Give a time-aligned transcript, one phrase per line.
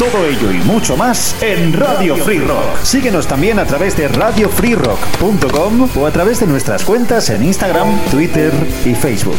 [0.00, 2.78] Todo ello y mucho más en Radio Free Rock.
[2.84, 8.50] Síguenos también a través de radiofreerock.com o a través de nuestras cuentas en Instagram, Twitter
[8.86, 9.36] y Facebook.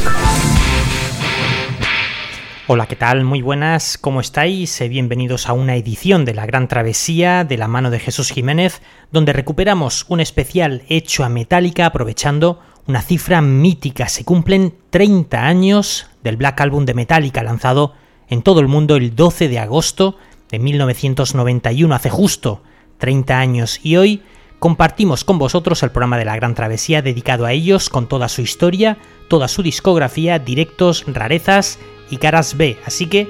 [2.68, 3.24] Hola, ¿qué tal?
[3.24, 4.80] Muy buenas, ¿cómo estáis?
[4.82, 8.84] Eh, bienvenidos a una edición de La Gran Travesía de la mano de Jesús Jiménez,
[9.12, 14.08] donde recuperamos un especial hecho a Metallica aprovechando una cifra mítica.
[14.08, 17.96] Se cumplen 30 años del Black Album de Metallica lanzado
[18.32, 20.18] en todo el mundo el 12 de agosto
[20.52, 22.62] de 1991, hace justo
[22.98, 24.22] 30 años, y hoy
[24.60, 28.42] compartimos con vosotros el programa de la Gran Travesía dedicado a ellos con toda su
[28.42, 28.98] historia,
[29.28, 31.80] toda su discografía, directos, rarezas
[32.12, 33.28] y caras B, así que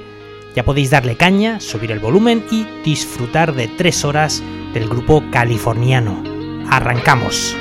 [0.56, 6.22] ya podéis darle caña, subir el volumen y disfrutar de tres horas del grupo californiano.
[6.70, 7.56] Arrancamos.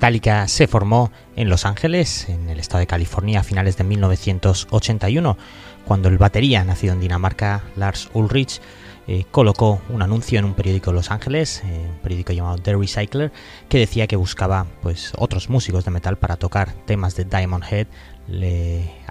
[0.00, 5.36] Metallica se formó en Los Ángeles, en el estado de California, a finales de 1981,
[5.84, 8.62] cuando el batería, nacido en Dinamarca, Lars Ulrich,
[9.06, 12.76] eh, colocó un anuncio en un periódico de Los Ángeles, eh, un periódico llamado The
[12.76, 13.30] Recycler,
[13.68, 17.86] que decía que buscaba pues, otros músicos de metal para tocar temas de Diamond Head,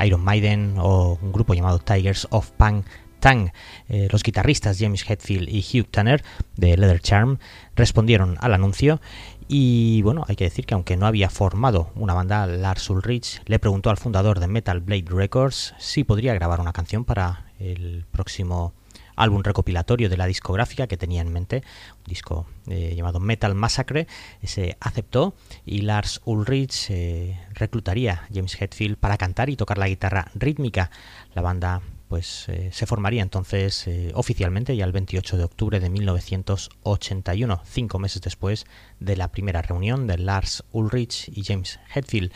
[0.03, 2.87] Iron Maiden o un grupo llamado Tigers of Punk
[3.19, 3.51] Tang.
[3.87, 6.23] Eh, los guitarristas James Hetfield y Hugh Tanner
[6.55, 7.39] de Leather Charm
[7.75, 9.01] respondieron al anuncio
[9.51, 13.57] y bueno, hay que decir que aunque no había formado una banda, Lars Ulrich le
[13.57, 18.73] preguntó al fundador de Metal Blade Records si podría grabar una canción para el próximo
[19.15, 21.63] álbum recopilatorio de la discográfica que tenía en mente,
[21.97, 24.05] un disco eh, llamado Metal Massacre,
[24.43, 25.33] se aceptó
[25.65, 30.91] y Lars Ulrich eh, reclutaría a James Hetfield para cantar y tocar la guitarra rítmica.
[31.33, 35.89] La banda pues eh, se formaría entonces eh, oficialmente ya el 28 de octubre de
[35.91, 38.65] 1981, cinco meses después
[38.99, 42.31] de la primera reunión de Lars Ulrich y James Hetfield.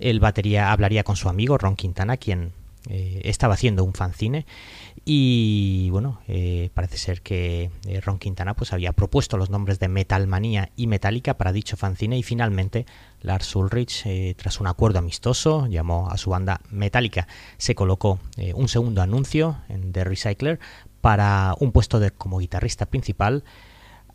[0.00, 2.52] El batería hablaría con su amigo Ron Quintana, quien
[2.90, 4.44] eh, estaba haciendo un fanzine
[5.04, 9.88] y bueno, eh, parece ser que eh, Ron Quintana pues había propuesto los nombres de
[9.88, 12.86] Metalmanía y Metallica para dicho fanzine y finalmente
[13.20, 14.04] Lars Ulrich,
[14.36, 17.26] tras un acuerdo amistoso, llamó a su banda Metallica.
[17.58, 18.18] Se colocó
[18.54, 20.58] un segundo anuncio en The Recycler
[21.00, 23.44] para un puesto de, como guitarrista principal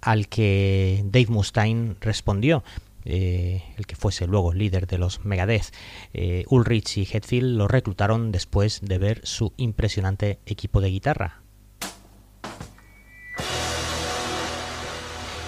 [0.01, 2.63] al que Dave Mustaine respondió.
[3.09, 5.73] Eh, el que fuese luego líder de los Megadeth.
[6.13, 11.41] Eh, Ulrich y Hetfield lo reclutaron después de ver su impresionante equipo de guitarra.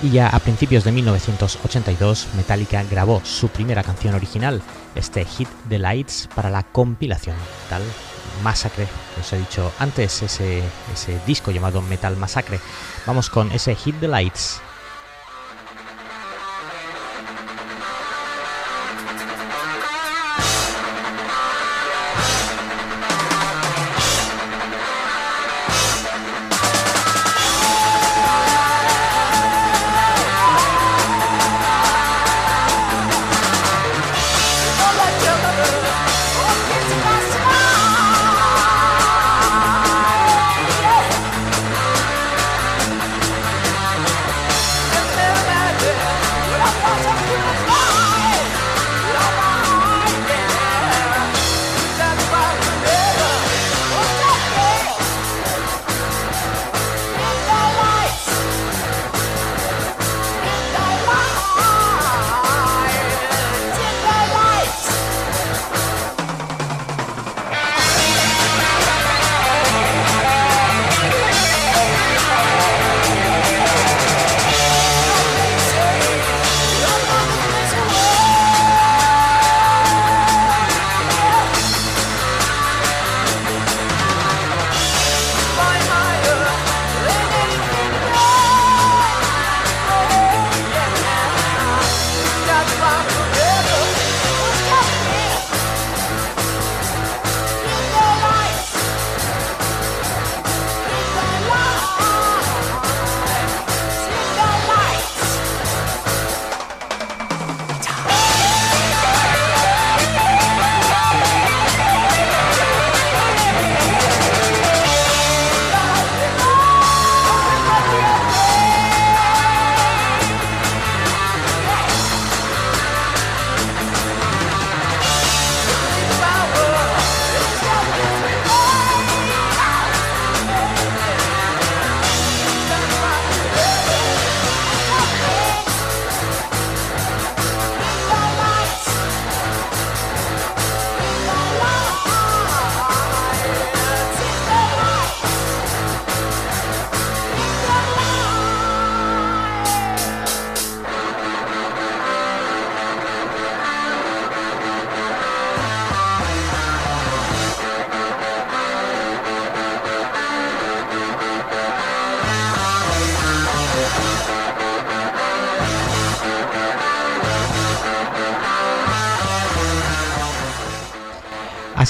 [0.01, 4.61] Y ya a principios de 1982, Metallica grabó su primera canción original,
[4.95, 7.83] este Hit the Lights, para la compilación Metal
[8.41, 10.63] Massacre, que os he dicho antes, ese,
[10.93, 12.61] ese disco llamado Metal Massacre.
[13.05, 14.61] Vamos con ese Hit the Lights.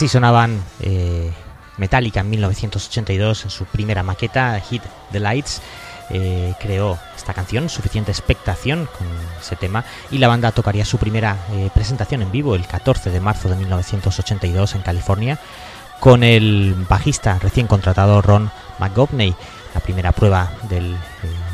[0.09, 1.31] Sonaban eh,
[1.77, 5.61] Metallica en 1982 en su primera maqueta, Hit the Lights.
[6.11, 9.07] Eh, creó esta canción, suficiente expectación con
[9.39, 13.19] ese tema, y la banda tocaría su primera eh, presentación en vivo el 14 de
[13.19, 15.39] marzo de 1982 en California
[15.99, 18.49] con el bajista recién contratado Ron
[18.79, 19.35] McGovney.
[19.75, 20.97] La primera prueba del,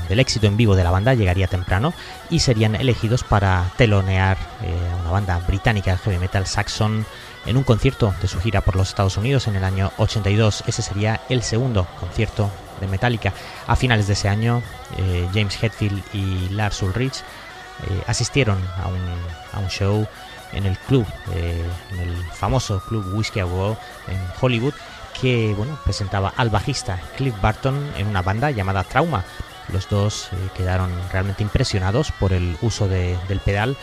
[0.07, 1.93] del, éxito en vivo de la banda llegaría temprano
[2.29, 7.05] y serían elegidos para telonear a una banda británica de heavy metal Saxon
[7.45, 10.63] en un concierto de su gira por los Estados Unidos en el año 82.
[10.67, 12.49] Ese sería el segundo concierto
[12.79, 13.33] de Metallica.
[13.67, 14.61] A finales de ese año,
[14.97, 20.07] eh, James Hetfield y Lars Ulrich eh, asistieron a un, show
[20.53, 24.73] en el club, eh, en el famoso club Whiskey a Go en Hollywood,
[25.19, 29.23] que bueno, presentaba al bajista Cliff Barton en una banda llamada Trauma.
[29.71, 33.75] Los dos quedaron realmente impresionados por el uso del pedal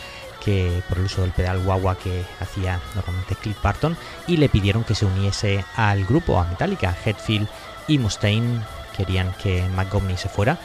[0.43, 3.97] que por el uso del pedal guagua que hacía normalmente Cliff Barton
[4.27, 6.95] y le pidieron que se uniese al grupo, a Metallica.
[7.05, 7.47] Hetfield
[7.87, 8.61] y Mustaine
[8.95, 10.57] querían que McGovney se fuera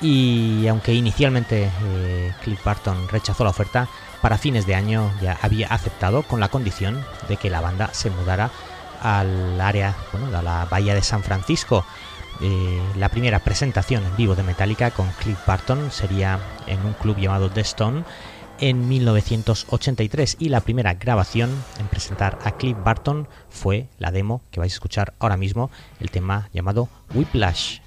[0.00, 3.88] y aunque inicialmente eh, Cliff Barton rechazó la oferta,
[4.20, 8.10] para fines de año ya había aceptado con la condición de que la banda se
[8.10, 8.50] mudara
[9.02, 11.84] al área, bueno, a la bahía de San Francisco.
[12.40, 17.16] Eh, la primera presentación en vivo de Metallica con Cliff Barton sería en un club
[17.16, 18.04] llamado The Stone
[18.60, 24.60] en 1983 y la primera grabación en presentar a Cliff Barton fue la demo que
[24.60, 27.80] vais a escuchar ahora mismo, el tema llamado Whiplash.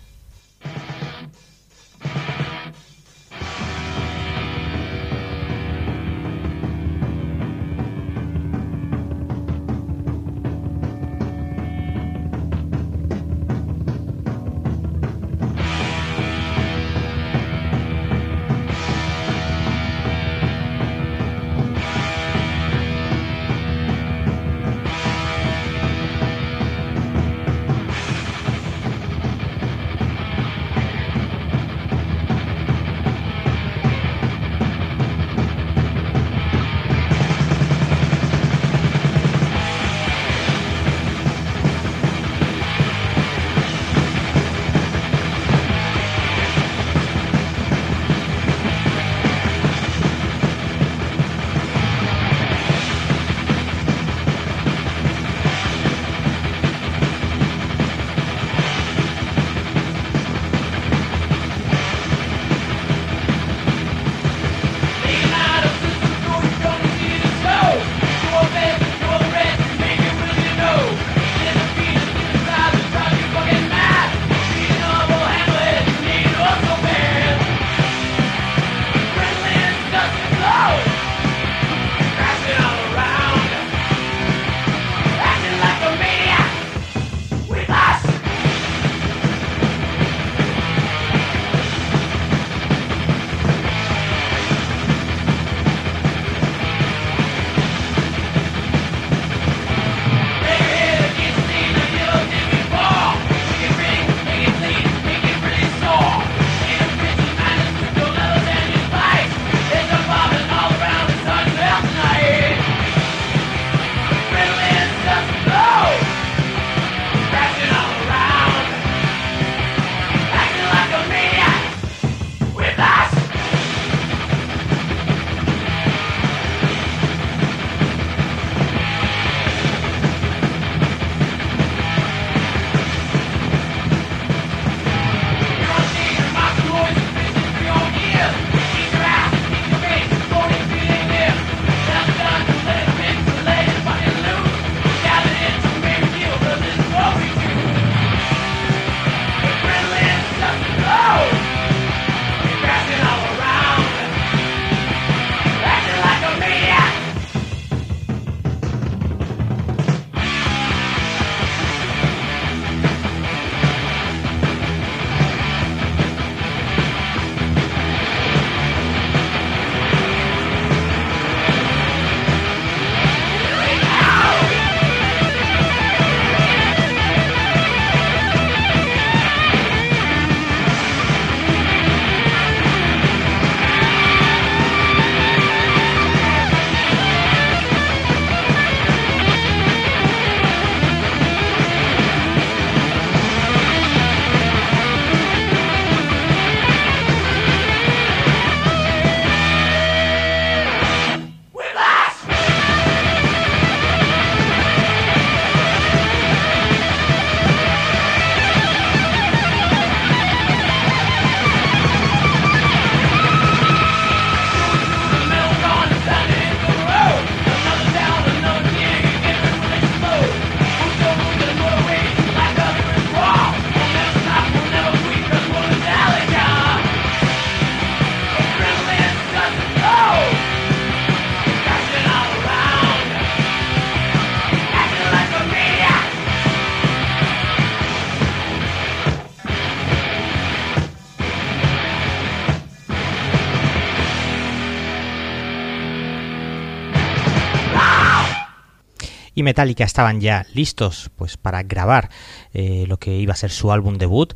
[249.42, 252.10] Y Metallica estaban ya listos pues para grabar
[252.54, 254.34] eh, lo que iba a ser su álbum debut,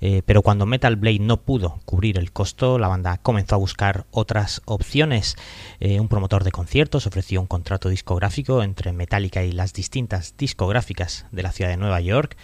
[0.00, 4.06] eh, pero cuando Metal Blade no pudo cubrir el costo, la banda comenzó a buscar
[4.10, 5.36] otras opciones.
[5.80, 11.26] Eh, un promotor de conciertos ofreció un contrato discográfico entre Metallica y las distintas discográficas
[11.30, 12.36] de la ciudad de Nueva York.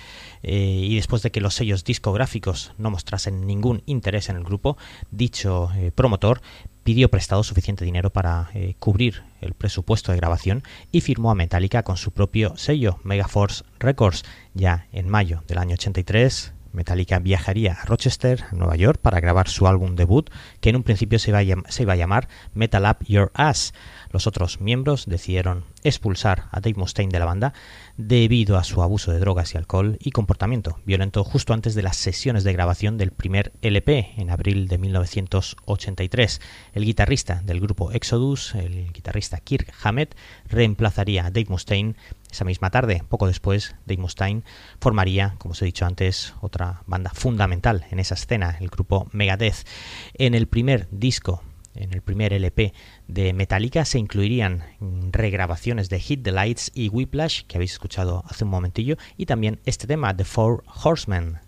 [0.46, 4.76] y después de que los sellos discográficos no mostrasen ningún interés en el grupo,
[5.10, 6.42] dicho promotor
[6.82, 11.96] pidió prestado suficiente dinero para cubrir el presupuesto de grabación y firmó a Metallica con
[11.96, 14.24] su propio sello, Megaforce Records.
[14.54, 19.66] Ya en mayo del año 83, Metallica viajaría a Rochester, Nueva York, para grabar su
[19.66, 20.28] álbum debut,
[20.60, 23.72] que en un principio se iba a, llamar Metal Up Your Ass.
[24.10, 27.52] Los otros miembros decidieron expulsar a Dave Mustaine de la banda
[27.96, 31.96] debido a su abuso de drogas y alcohol y comportamiento violento justo antes de las
[31.96, 36.40] sesiones de grabación del primer LP en abril de 1983.
[36.72, 40.16] El guitarrista del grupo Exodus, el guitarrista Kirk Hammett,
[40.48, 41.94] reemplazaría a Dave Mustaine
[42.34, 43.02] esa misma tarde.
[43.08, 44.42] Poco después, Dave Mustaine
[44.80, 49.66] formaría, como os he dicho antes, otra banda fundamental en esa escena, el grupo Megadeth.
[50.14, 51.42] En el primer disco
[51.74, 52.72] en el primer LP
[53.08, 54.62] de Metallica se incluirían
[55.10, 59.60] regrabaciones de Hit the Lights y Whiplash, que habéis escuchado hace un momentillo, y también
[59.64, 61.40] este tema, The Four Horsemen.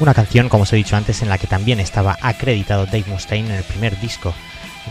[0.00, 3.50] Una canción, como os he dicho antes, en la que también estaba acreditado Dave Mustaine
[3.50, 4.32] en el primer disco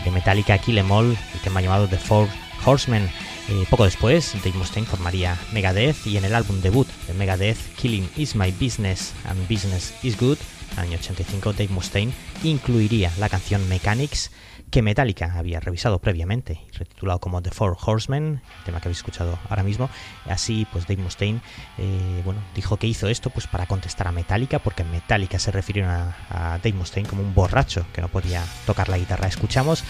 [0.04, 2.28] de Metallica Kill Em All, el tema llamado The Four
[2.64, 3.10] Horsemen.
[3.48, 8.08] Eh, poco después, Dave Mustaine formaría Megadeth y en el álbum debut de Megadeth, Killing
[8.16, 10.38] Is My Business and Business Is Good,
[10.76, 12.12] año 85, Dave Mustaine
[12.44, 14.30] incluiría la canción Mechanics
[14.70, 19.62] que Metallica había revisado previamente, retitulado como The Four Horsemen, tema que habéis escuchado ahora
[19.62, 19.90] mismo.
[20.26, 21.40] Así, pues Dave Mustaine
[21.78, 25.90] eh, bueno, dijo que hizo esto pues, para contestar a Metallica, porque Metallica se refirieron
[25.90, 29.28] a, a Dave Mustaine como un borracho que no podía tocar la guitarra.
[29.28, 29.84] Escuchamos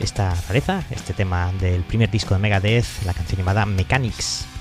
[0.00, 4.53] esta rareza, este tema del primer disco de Megadeth, la canción llamada Mechanics.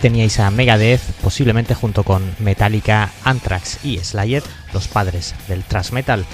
[0.00, 6.24] Teníais a Megadeth, posiblemente junto con Metallica, Anthrax y Slayer, los padres del thrash metal,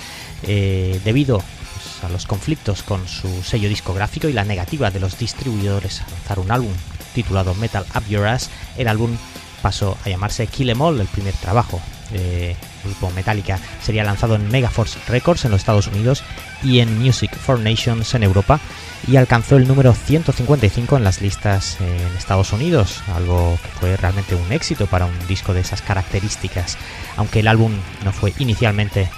[0.45, 5.19] eh, debido pues, a los conflictos con su sello discográfico y la negativa de los
[5.19, 6.73] distribuidores a lanzar un álbum
[7.15, 9.17] titulado Metal Up Your Ass, el álbum
[9.63, 13.59] pasó a llamarse Kill Em All, el primer trabajo del grupo Metallica.
[13.83, 16.23] Sería lanzado en Megaforce Records en los Estados Unidos
[16.63, 18.61] y en Music for Nations en Europa
[19.09, 24.35] y alcanzó el número 155 en las listas en Estados Unidos, algo que fue realmente
[24.35, 26.77] un éxito para un disco de esas características.
[27.17, 27.73] Aunque el álbum
[28.05, 29.09] no fue inicialmente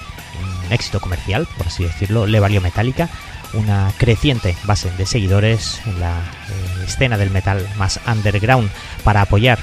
[0.66, 3.09] un éxito comercial, por así decirlo, le valió Metallica
[3.55, 8.70] una creciente base de seguidores en la eh, escena del metal más underground.
[9.05, 9.59] Para apoyar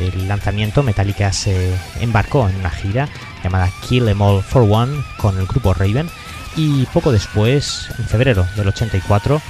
[0.00, 3.08] el lanzamiento, Metallica se embarcó en una gira
[3.44, 6.08] llamada Kill Em All for One con el grupo Raven
[6.56, 9.40] y poco después, en febrero del 84,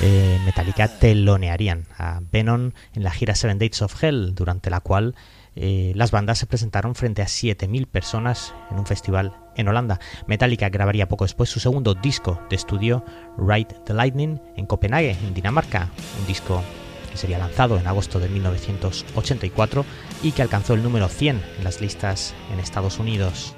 [0.00, 5.14] eh, Metallica telonearían a Venom en la gira Seven Days of Hell, durante la cual
[5.54, 10.00] eh, las bandas se presentaron frente a 7.000 personas en un festival en Holanda.
[10.26, 13.04] Metallica grabaría poco después su segundo disco de estudio,
[13.36, 16.62] Ride the Lightning, en Copenhague, en Dinamarca, un disco
[17.10, 19.84] que sería lanzado en agosto de 1984
[20.22, 23.54] y que alcanzó el número 100 en las listas en Estados Unidos.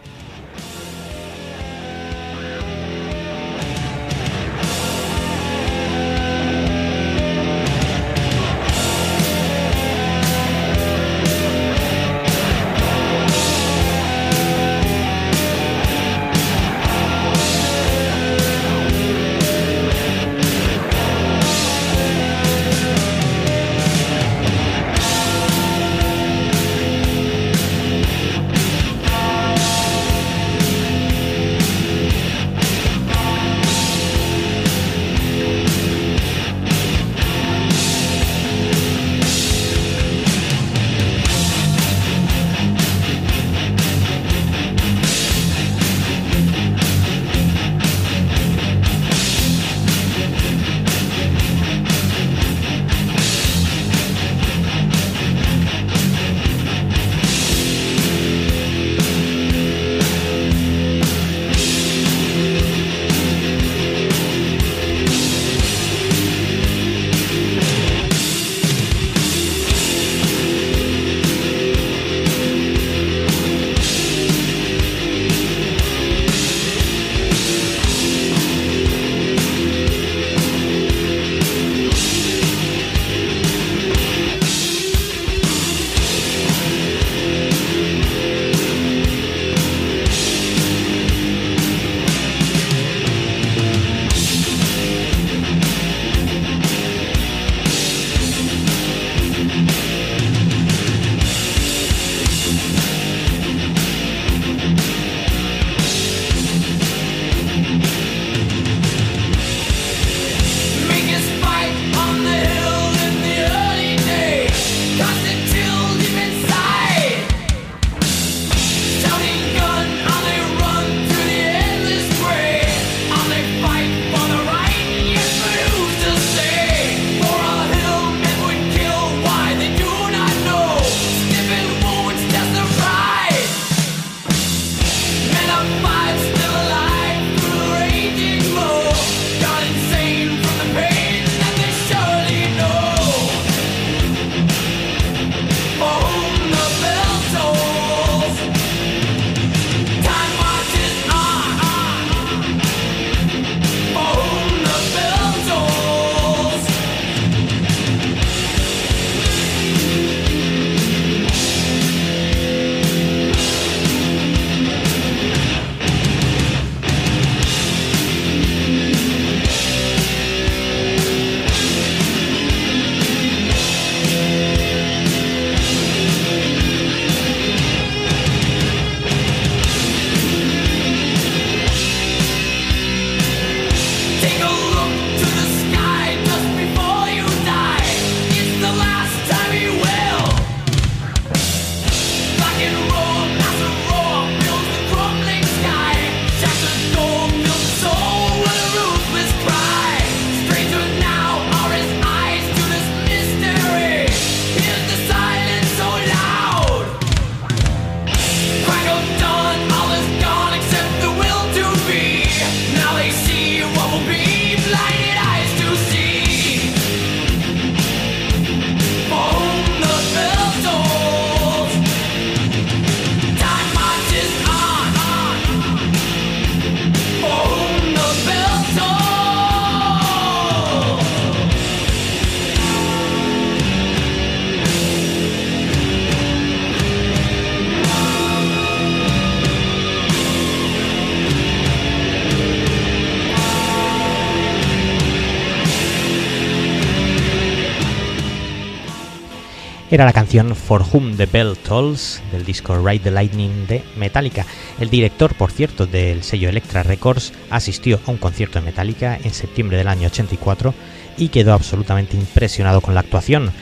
[250.34, 254.44] For Whom the Bell Tolls del disco Ride the Lightning de Metallica.
[254.80, 259.32] El director, por cierto, del sello Electra Records asistió a un concierto de Metallica en
[259.32, 260.74] septiembre del año 84
[261.18, 263.52] y quedó absolutamente impresionado con la actuación.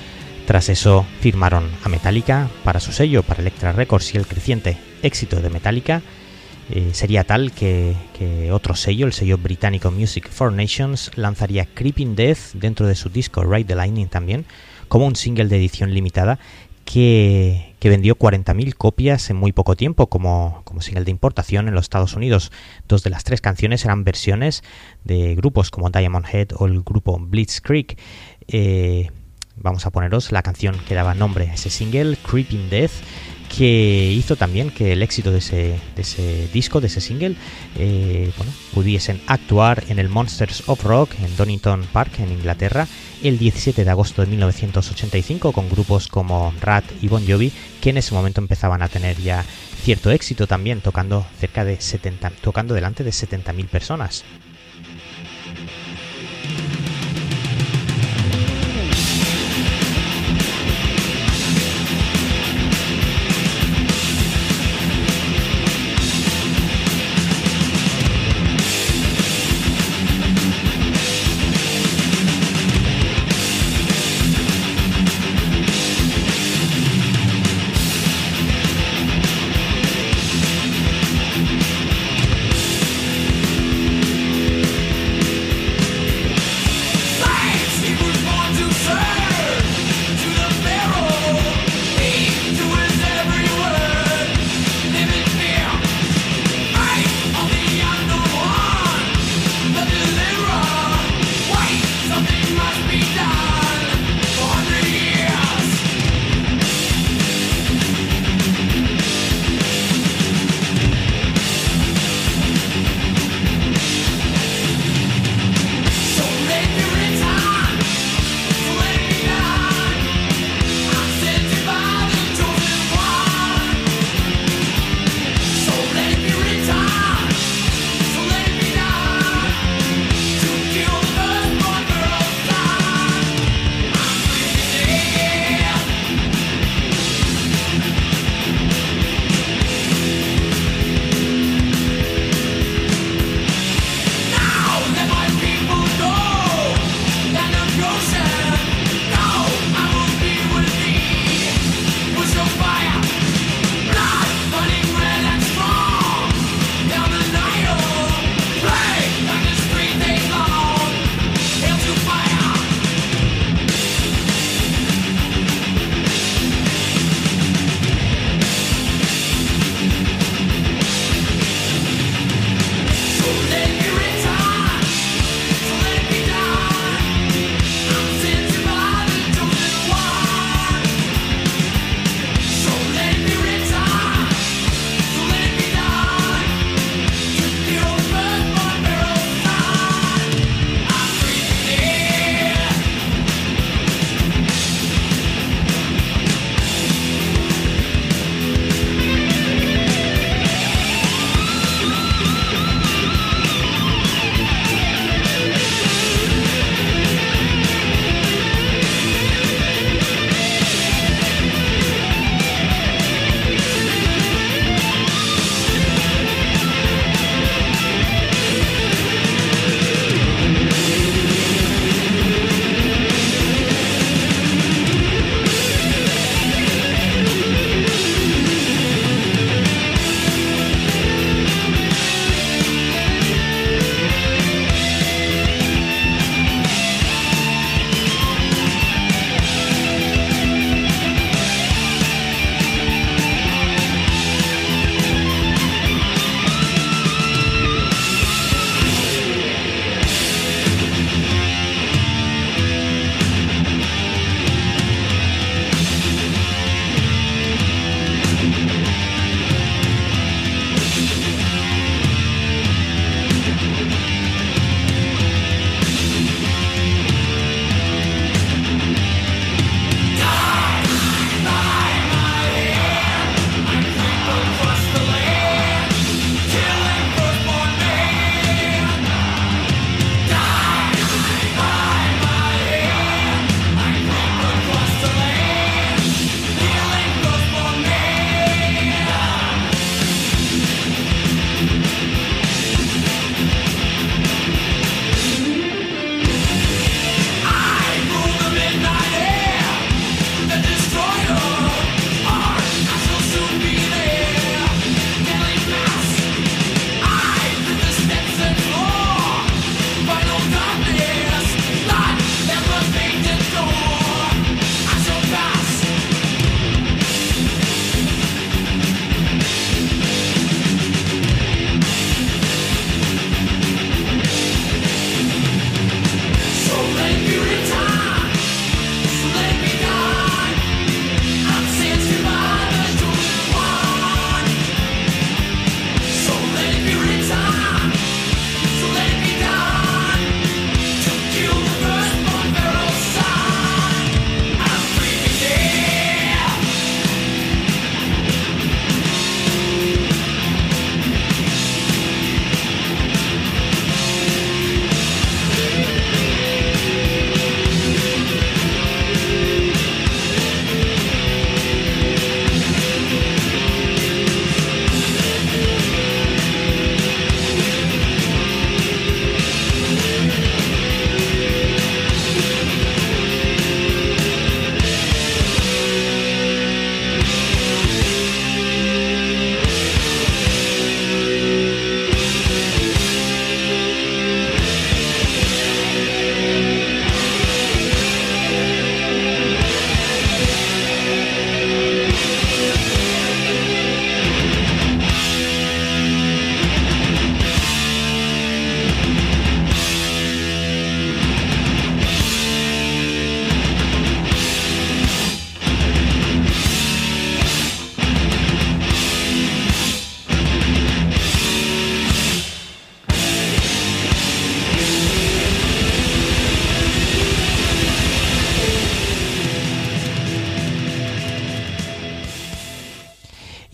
[0.46, 5.42] Tras eso firmaron a Metallica para su sello, para Electra Records y el creciente éxito
[5.42, 6.00] de Metallica
[6.70, 7.94] eh, sería tal que,
[8.50, 13.42] otro sello, el sello británico Music for Nations, lanzaría Creeping Death dentro de su disco
[13.44, 14.46] Ride the Lightning también,
[14.92, 16.38] como un single de edición limitada
[16.84, 21.84] que, vendió 40.000 copias en muy poco tiempo como, como, single de importación en los
[21.84, 22.52] Estados Unidos.
[22.88, 24.62] Dos de las tres canciones eran versiones
[25.02, 27.96] de grupos como Diamond Head o el grupo Blitzkrieg.
[28.48, 29.08] Eh,
[29.56, 32.92] vamos a poneros la canción que daba nombre a ese single, Creeping Death,
[33.56, 37.36] que hizo también que el éxito de ese, de ese disco, de ese single,
[37.76, 42.88] eh, bueno, pudiesen actuar en el Monsters of Rock en Donington Park, en Inglaterra,
[43.22, 47.98] el 17 de agosto de 1985, con grupos como Rat y Bon Jovi, que en
[47.98, 49.44] ese momento empezaban a tener ya
[49.82, 54.24] cierto éxito también, tocando cerca de 70, tocando delante de 70.000 personas.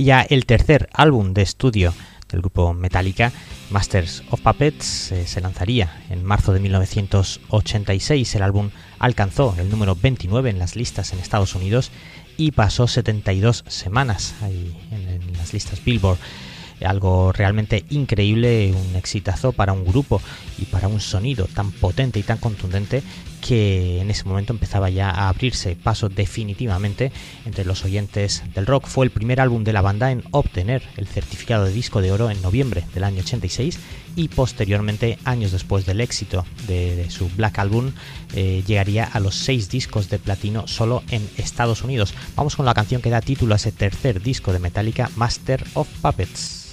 [0.08, 1.92] Ya el tercer álbum de estudio
[2.30, 3.30] del grupo Metallica,
[3.68, 8.34] Masters of Puppets, eh, se lanzaría en marzo de 1986.
[8.34, 11.90] El álbum alcanzó el número 29 en las listas en Estados Unidos
[12.38, 16.16] y pasó 72 semanas ahí en, en las listas Billboard
[16.86, 20.22] algo realmente increíble, un exitazo para un grupo
[20.58, 23.02] y para un sonido tan potente y tan contundente
[23.40, 27.12] que en ese momento empezaba ya a abrirse paso definitivamente
[27.44, 28.86] entre los oyentes del rock.
[28.86, 32.30] Fue el primer álbum de la banda en obtener el certificado de disco de oro
[32.30, 33.78] en noviembre del año 86
[34.16, 37.92] y posteriormente, años después del éxito de, su Black Album,
[38.34, 42.14] eh, llegaría a los seis discos de platino solo en Estados Unidos.
[42.34, 45.88] Vamos con la canción que da título a ese tercer disco de Metallica, Master of
[46.02, 46.67] Puppets.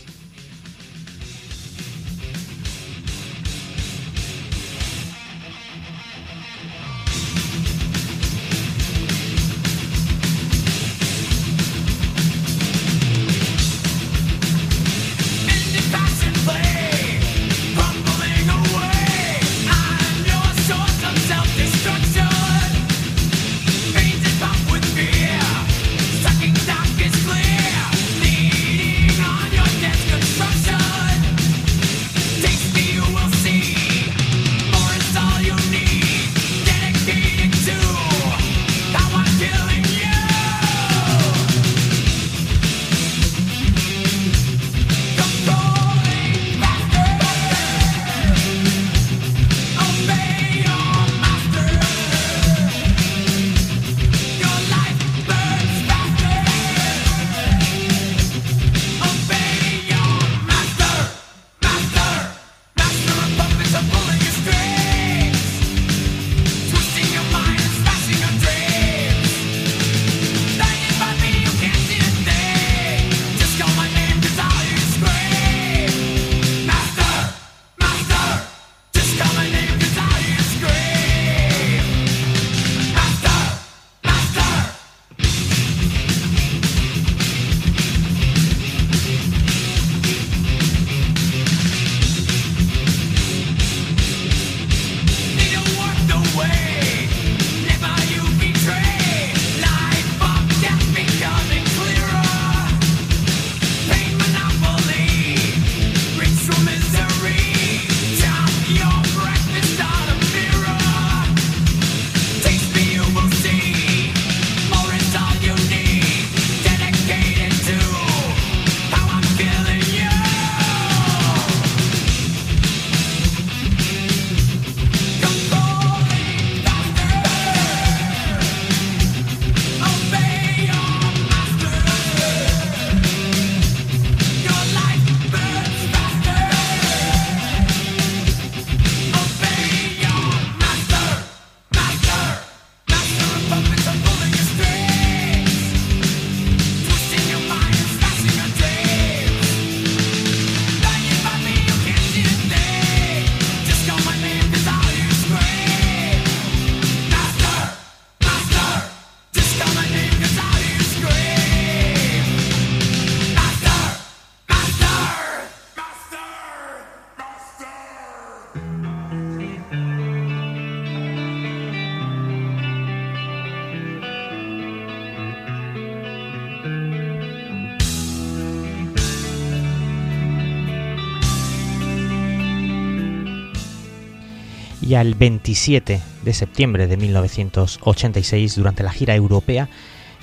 [185.01, 189.67] El 27 de septiembre de 1986, durante la gira europea,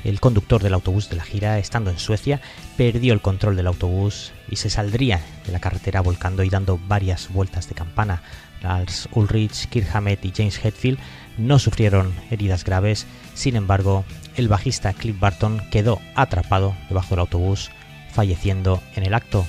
[0.03, 2.41] el conductor del autobús de la gira, estando en Suecia,
[2.79, 7.31] perdió el control del autobús y se saldría de la carretera volcando y dando varias
[7.31, 8.23] vueltas de campana.
[8.63, 9.89] Lars Ulrich, Kirk
[10.23, 10.99] y James Hetfield
[11.37, 14.07] no sufrieron heridas graves, sin embargo,
[14.37, 17.71] el bajista Cliff Barton quedó atrapado debajo del autobús,
[18.11, 19.45] falleciendo en el acto.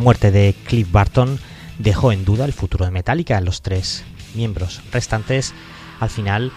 [0.00, 1.38] La muerte de Cliff Barton
[1.78, 3.38] dejó en duda el futuro de Metallica.
[3.42, 4.02] Los tres
[4.34, 5.52] miembros restantes
[6.00, 6.52] al final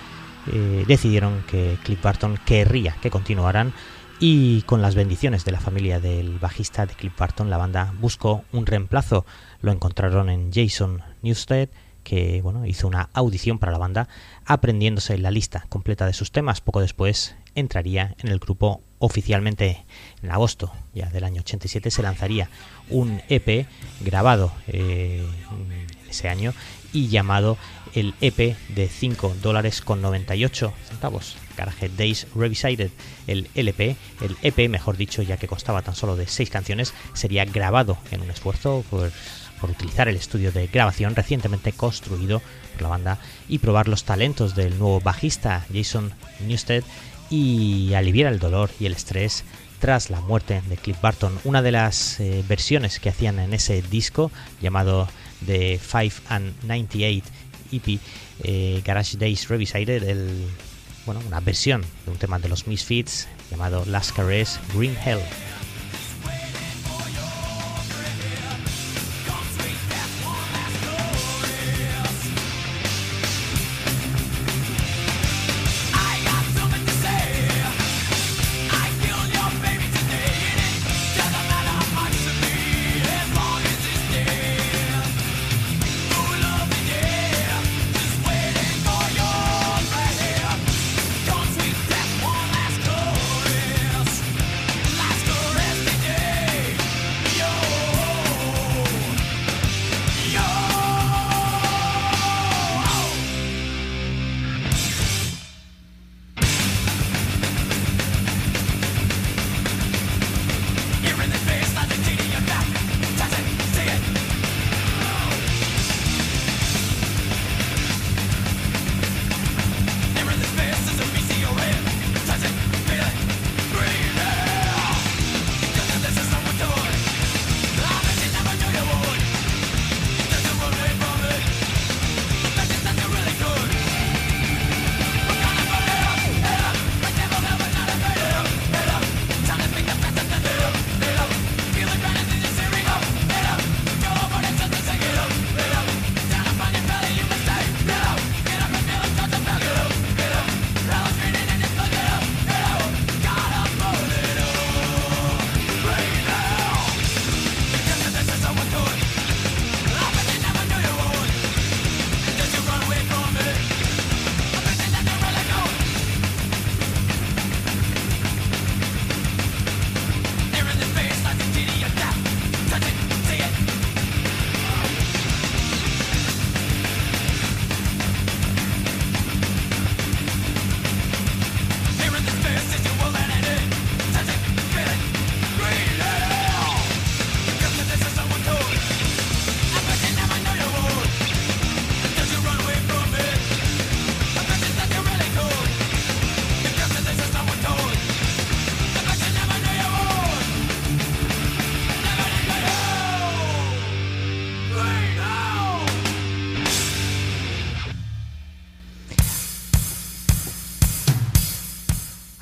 [0.53, 3.73] eh, decidieron que Cliff Barton querría que continuaran
[4.17, 8.45] y con las bendiciones de la familia del bajista de Cliff Barton la banda buscó
[8.53, 9.25] un reemplazo.
[9.59, 11.67] Lo encontraron en Jason Newsted
[12.05, 14.07] que bueno, hizo una audición para la banda
[14.45, 16.61] aprendiéndose la lista completa de sus temas.
[16.61, 19.83] Poco después entraría en el grupo oficialmente
[20.21, 22.49] en agosto ya del año 87 se lanzaría
[22.89, 23.67] un EP
[23.99, 25.25] grabado eh,
[26.09, 26.53] ese año
[26.93, 27.57] y llamado
[27.95, 31.35] el EP de 5 dólares con 98 centavos.
[31.57, 32.91] Garage Days Revisited
[33.27, 37.45] el LP el EP mejor dicho ya que costaba tan solo de 6 canciones sería
[37.45, 39.11] grabado en un esfuerzo por
[39.63, 42.41] por utilizar el estudio de grabación recientemente construido
[42.73, 46.83] por la banda y probar los talentos del nuevo bajista Jason Newsted
[47.33, 49.43] y aliviar el dolor y el estrés
[49.79, 51.39] tras la muerte de Cliff Barton.
[51.45, 54.31] Una de las eh, versiones que hacían en ese disco
[54.61, 55.07] llamado
[55.43, 57.25] The 5 and 98
[57.71, 57.99] EP
[58.43, 60.47] eh, Garage Days Revisited, el,
[61.07, 65.19] bueno, una versión de un tema de los Misfits llamado Last Caress Green Hell.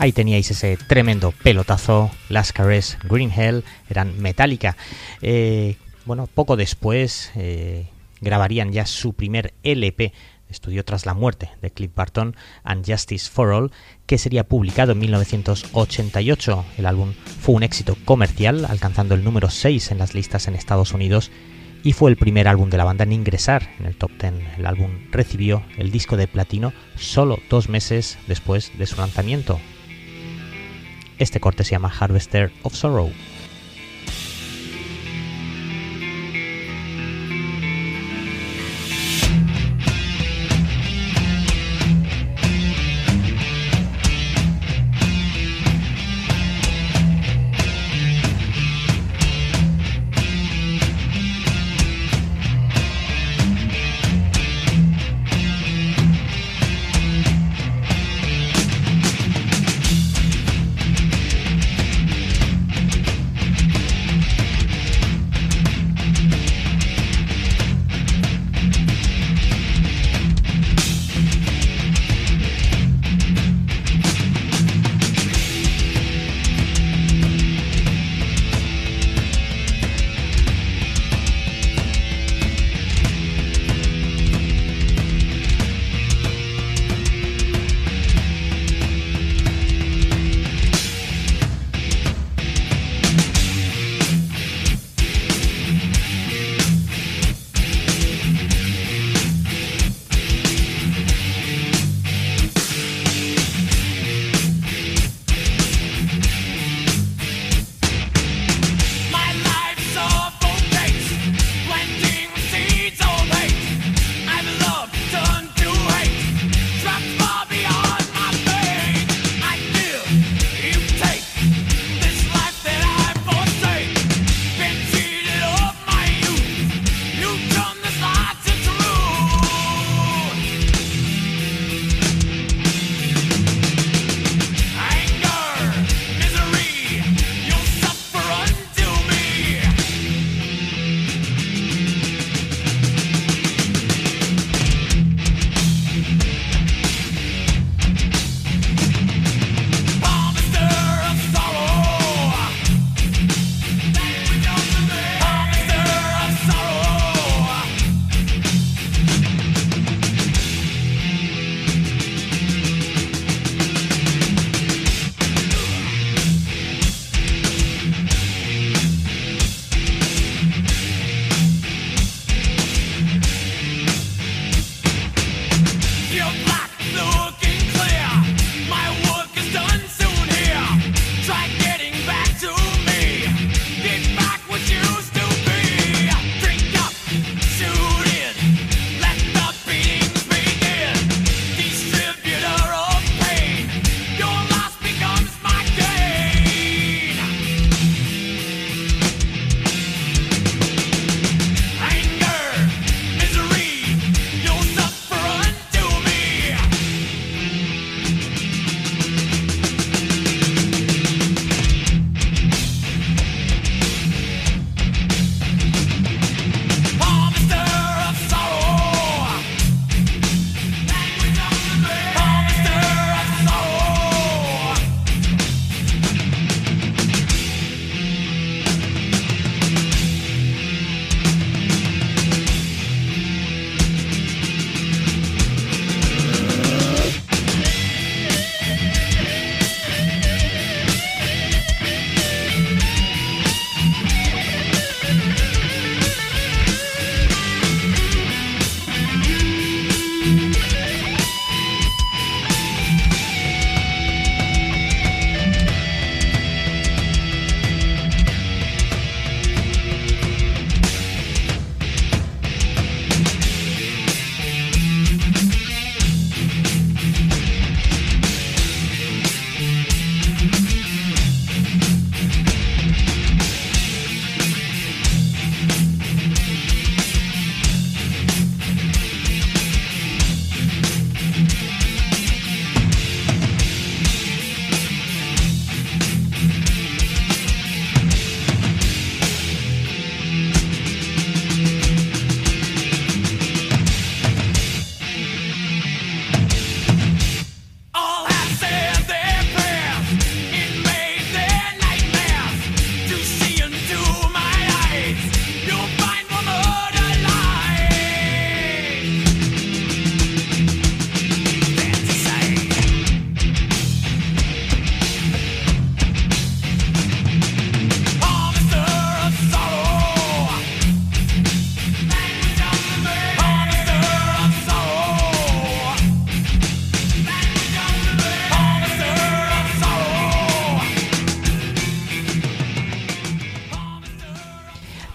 [0.02, 2.10] Ahí teníais ese tremendo pelotazo.
[2.28, 4.76] Las Caress Green Hell eran metálica.
[5.22, 5.76] Eh,
[6.06, 7.86] bueno, poco después eh,
[8.20, 10.12] grabarían ya su primer LP
[10.50, 13.72] estudio tras la muerte de Cliff Barton and Justice for All,
[14.08, 16.66] que sería publicado en 1988.
[16.80, 20.94] El álbum fue un éxito comercial, alcanzando el número 6 en las listas en Estados
[20.94, 21.30] Unidos
[21.84, 24.34] y fue el primer álbum de la banda en ingresar en el top 10.
[24.58, 29.60] El álbum recibió el disco de platino solo dos meses después de su lanzamiento,
[31.22, 33.12] este corte se llama Harvester of Sorrow.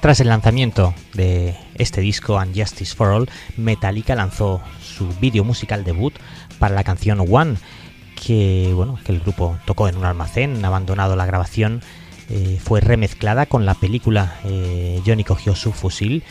[0.06, 5.82] Tras el lanzamiento de este disco, And Justice for All, Metallica lanzó su vídeo musical
[5.82, 6.14] debut
[6.60, 7.56] para la canción One,
[8.14, 11.82] que, bueno, que el grupo tocó en un almacén, abandonado la grabación,
[12.30, 16.22] eh, fue remezclada con la película eh, Johnny cogió su fusil,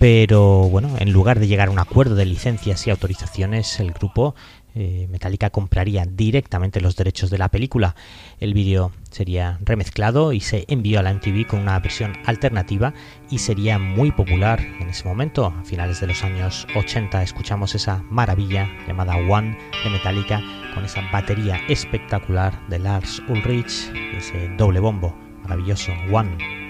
[0.00, 4.34] pero bueno, en lugar de llegar a un acuerdo de licencias y autorizaciones, el grupo
[4.74, 7.94] eh, Metallica compraría directamente los derechos de la película.
[8.40, 12.92] El vídeo sería remezclado y se envió a la MTV con una versión alternativa
[13.30, 15.46] y sería muy popular en ese momento.
[15.46, 20.42] A finales de los años 80 escuchamos esa maravilla llamada One de Metallica
[20.74, 26.63] con esa batería espectacular de Lars Ulrich, ese doble bombo maravilloso One.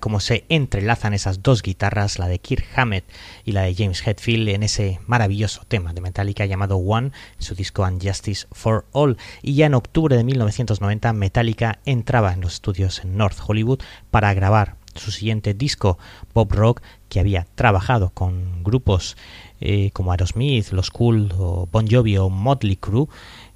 [0.00, 3.04] Como se entrelazan esas dos guitarras, la de Kirk Hammett
[3.44, 7.54] y la de James Hetfield, en ese maravilloso tema de Metallica llamado One, en su
[7.54, 9.18] disco Unjustice for All.
[9.42, 14.32] Y ya en octubre de 1990, Metallica entraba en los estudios en North Hollywood para
[14.32, 15.98] grabar su siguiente disco,
[16.32, 19.18] Bob Rock, que había trabajado con grupos
[19.60, 23.08] eh, como Aerosmith, Los Cool o Bon Jovi o Motley Crue,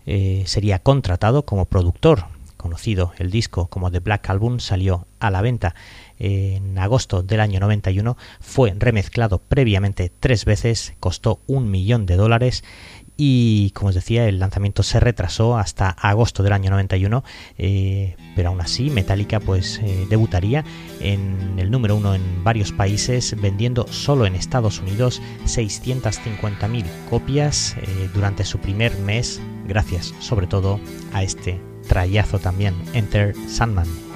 [0.05, 2.27] eh, sería contratado como productor
[2.61, 5.75] conocido el disco como The Black Album, salió a la venta
[6.21, 12.63] en agosto del año 91, fue remezclado previamente tres veces, costó un millón de dólares
[13.17, 17.23] y como os decía el lanzamiento se retrasó hasta agosto del año 91
[17.59, 20.65] eh, pero aún así Metallica pues eh, debutaría
[21.01, 28.09] en el número uno en varios países vendiendo solo en Estados Unidos 650.000 copias eh,
[28.15, 30.81] durante su primer mes gracias sobre todo
[31.13, 31.61] a este
[31.91, 34.10] trayazo también, Enter Sandman.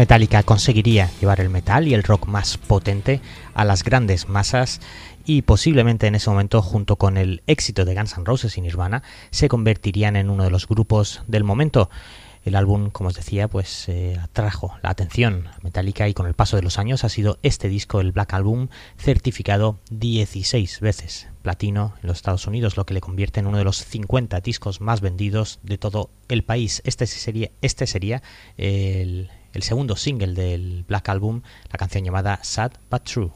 [0.00, 3.20] Metallica conseguiría llevar el metal y el rock más potente
[3.52, 4.80] a las grandes masas
[5.26, 9.02] y posiblemente en ese momento, junto con el éxito de Guns N' Roses y Nirvana,
[9.30, 11.90] se convertirían en uno de los grupos del momento.
[12.46, 16.32] El álbum, como os decía, pues eh, atrajo la atención a Metallica y con el
[16.32, 21.92] paso de los años ha sido este disco, el Black Album, certificado 16 veces platino
[22.00, 25.02] en los Estados Unidos, lo que le convierte en uno de los 50 discos más
[25.02, 26.80] vendidos de todo el país.
[26.86, 28.22] Este sería, este sería
[28.56, 33.30] el, el segundo single del Black Album, la canción llamada Sad But True.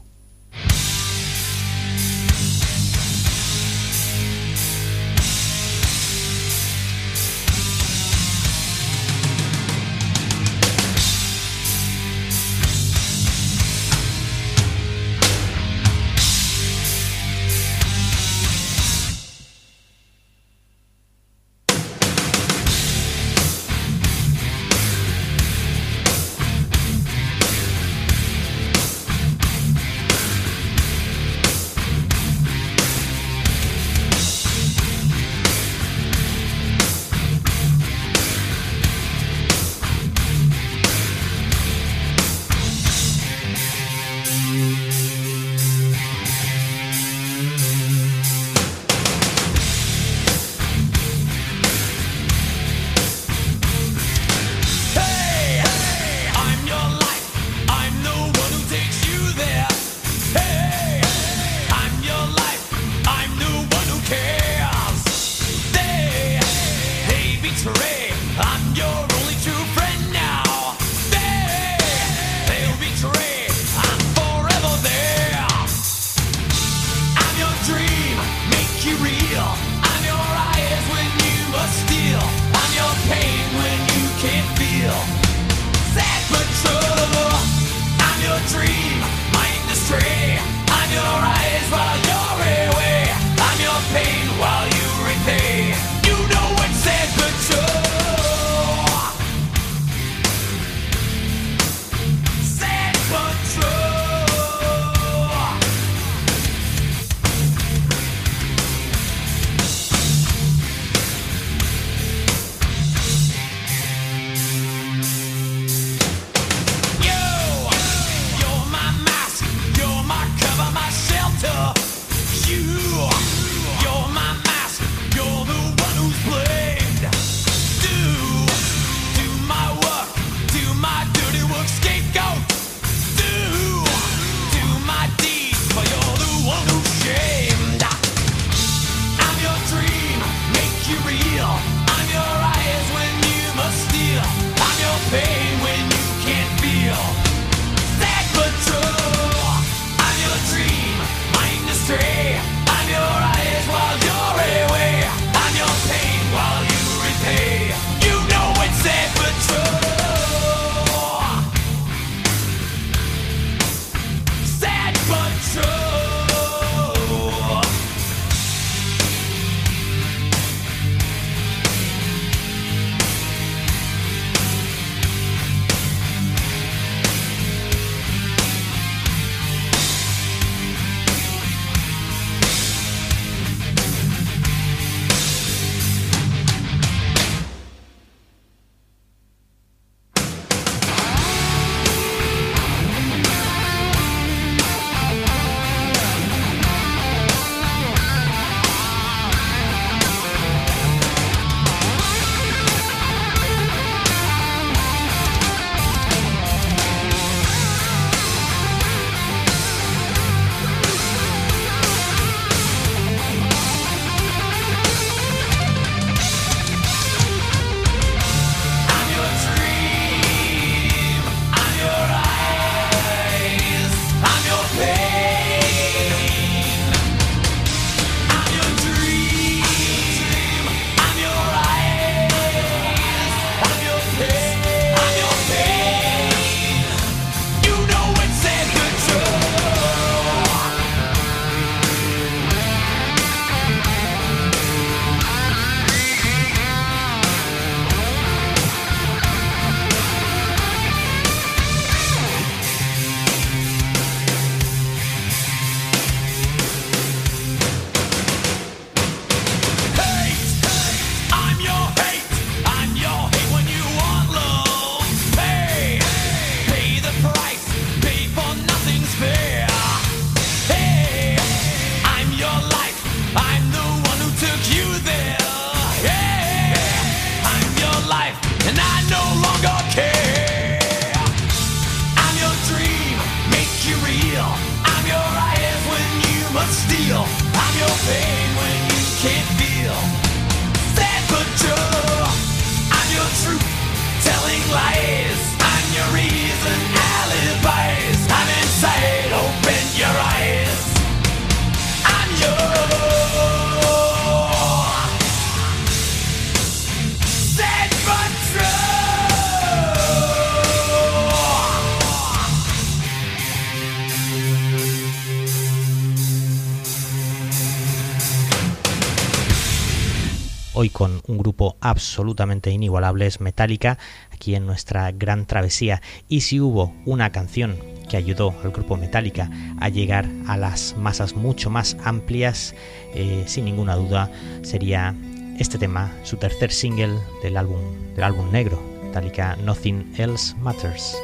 [320.75, 323.97] Hoy con un grupo absolutamente inigualable, es Metallica,
[324.31, 326.01] aquí en nuestra gran travesía.
[326.27, 327.77] Y si hubo una canción
[328.09, 329.49] que ayudó al grupo Metallica
[329.79, 332.75] a llegar a las masas mucho más amplias,
[333.13, 334.31] eh, sin ninguna duda,
[334.61, 335.15] sería
[335.57, 337.79] este tema, su tercer single del álbum,
[338.13, 341.15] del álbum negro, Metallica Nothing Else Matters.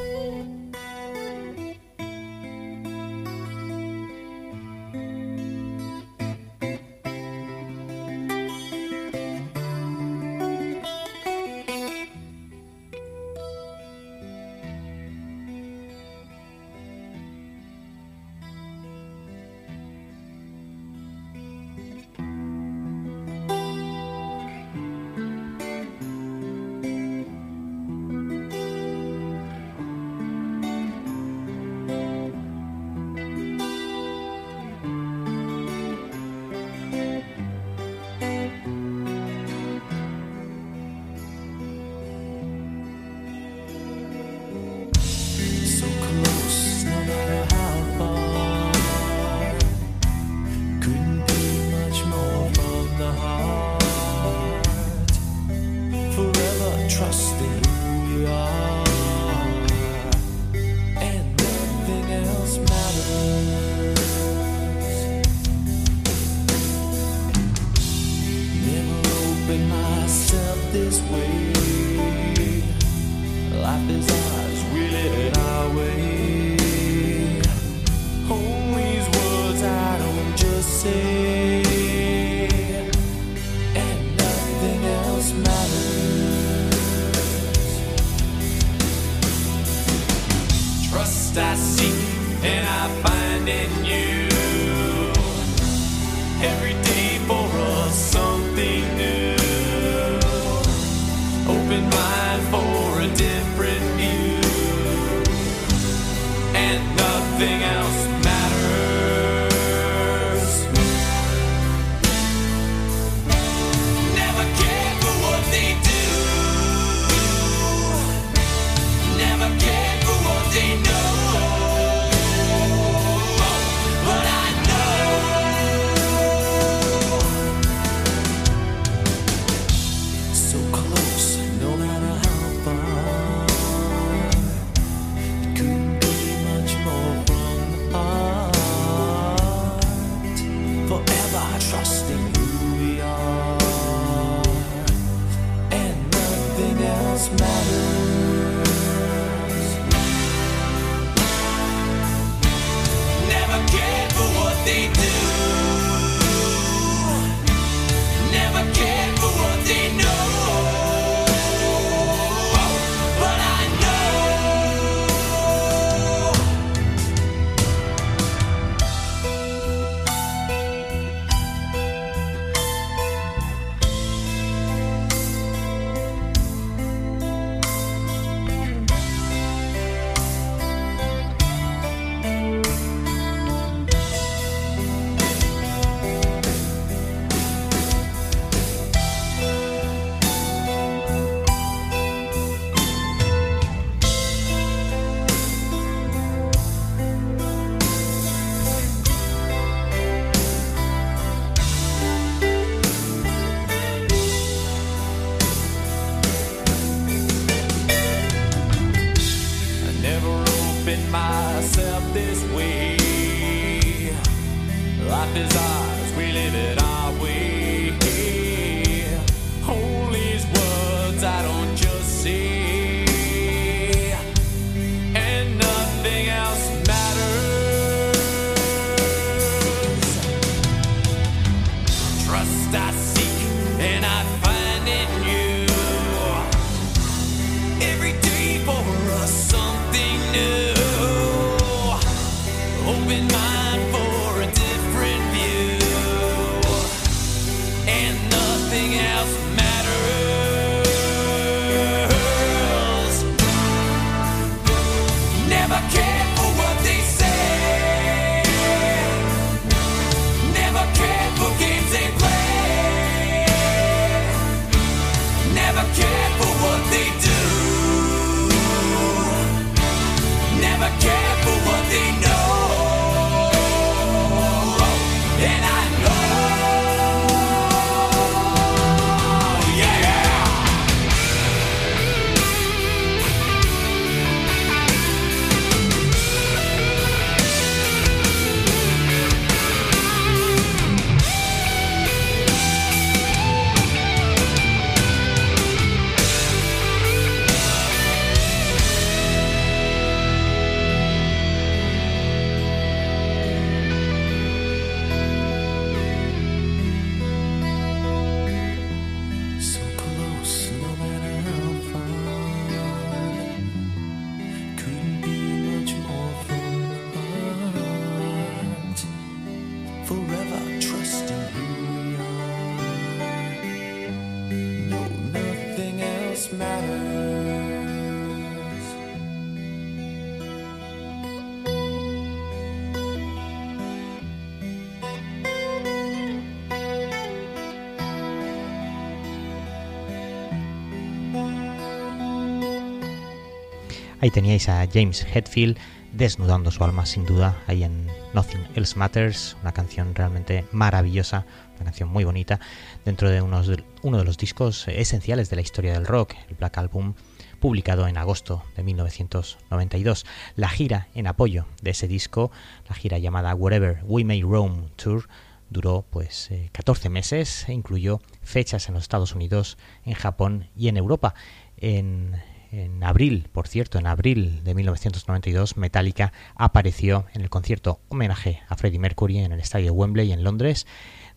[344.21, 345.79] Ahí teníais a James Hetfield
[346.13, 351.43] desnudando su alma sin duda ahí en Nothing Else Matters, una canción realmente maravillosa,
[351.77, 352.59] una canción muy bonita,
[353.03, 357.15] dentro de uno de los discos esenciales de la historia del rock, el Black Album,
[357.59, 360.27] publicado en agosto de 1992.
[360.55, 362.51] La gira en apoyo de ese disco,
[362.87, 365.27] la gira llamada Wherever We May Roam Tour,
[365.71, 370.89] duró pues 14 eh, meses e incluyó fechas en los Estados Unidos, en Japón y
[370.89, 371.33] en Europa.
[371.77, 372.35] En
[372.71, 378.77] en abril, por cierto, en abril de 1992, Metallica apareció en el concierto homenaje a
[378.77, 380.87] Freddie Mercury en el estadio Wembley en Londres,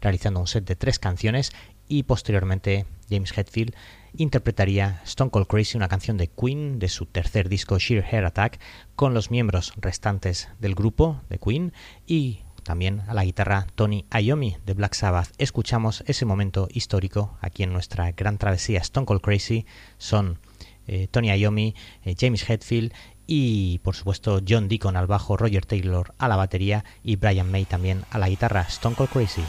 [0.00, 1.52] realizando un set de tres canciones
[1.88, 3.74] y posteriormente James Hetfield
[4.16, 8.60] interpretaría Stone Cold Crazy, una canción de Queen de su tercer disco Sheer Hair Attack,
[8.94, 11.72] con los miembros restantes del grupo de Queen
[12.06, 15.32] y también a la guitarra Tony Iommi de Black Sabbath.
[15.38, 19.66] Escuchamos ese momento histórico aquí en nuestra gran travesía Stone Cold Crazy.
[19.98, 20.38] Son
[20.86, 21.74] eh, Tony Iommi,
[22.04, 22.92] eh, James Hetfield
[23.26, 27.64] y por supuesto John Deacon al bajo, Roger Taylor a la batería y Brian May
[27.64, 29.42] también a la guitarra, Stone Cold Crazy.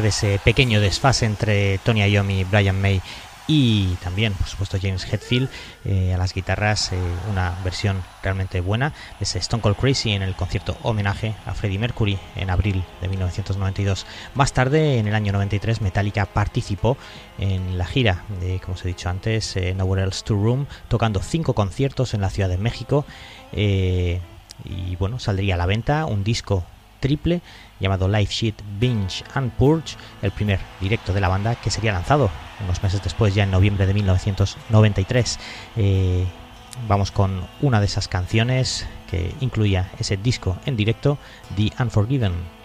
[0.00, 3.02] De ese pequeño desfase entre Tony Iommi, Brian May
[3.46, 5.50] y también, por supuesto, James Hetfield
[5.84, 6.96] eh, a las guitarras, eh,
[7.30, 11.78] una versión realmente buena de ese Stone Cold Crazy en el concierto homenaje a Freddie
[11.78, 14.06] Mercury en abril de 1992.
[14.34, 16.96] Más tarde, en el año 93, Metallica participó
[17.38, 21.20] en la gira de, como os he dicho antes, eh, Nowhere Else to Room, tocando
[21.20, 23.04] cinco conciertos en la Ciudad de México.
[23.52, 26.64] y bueno, saldría a la venta un disco
[27.02, 27.42] triple
[27.80, 32.30] llamado Live Sheet Binge and Purge, el primer directo de la banda que sería lanzado
[32.64, 35.38] unos meses después, ya en noviembre de 1993.
[35.76, 36.24] Eh,
[36.88, 41.18] vamos con una de esas canciones que incluía ese disco en directo,
[41.56, 42.61] The Unforgiven.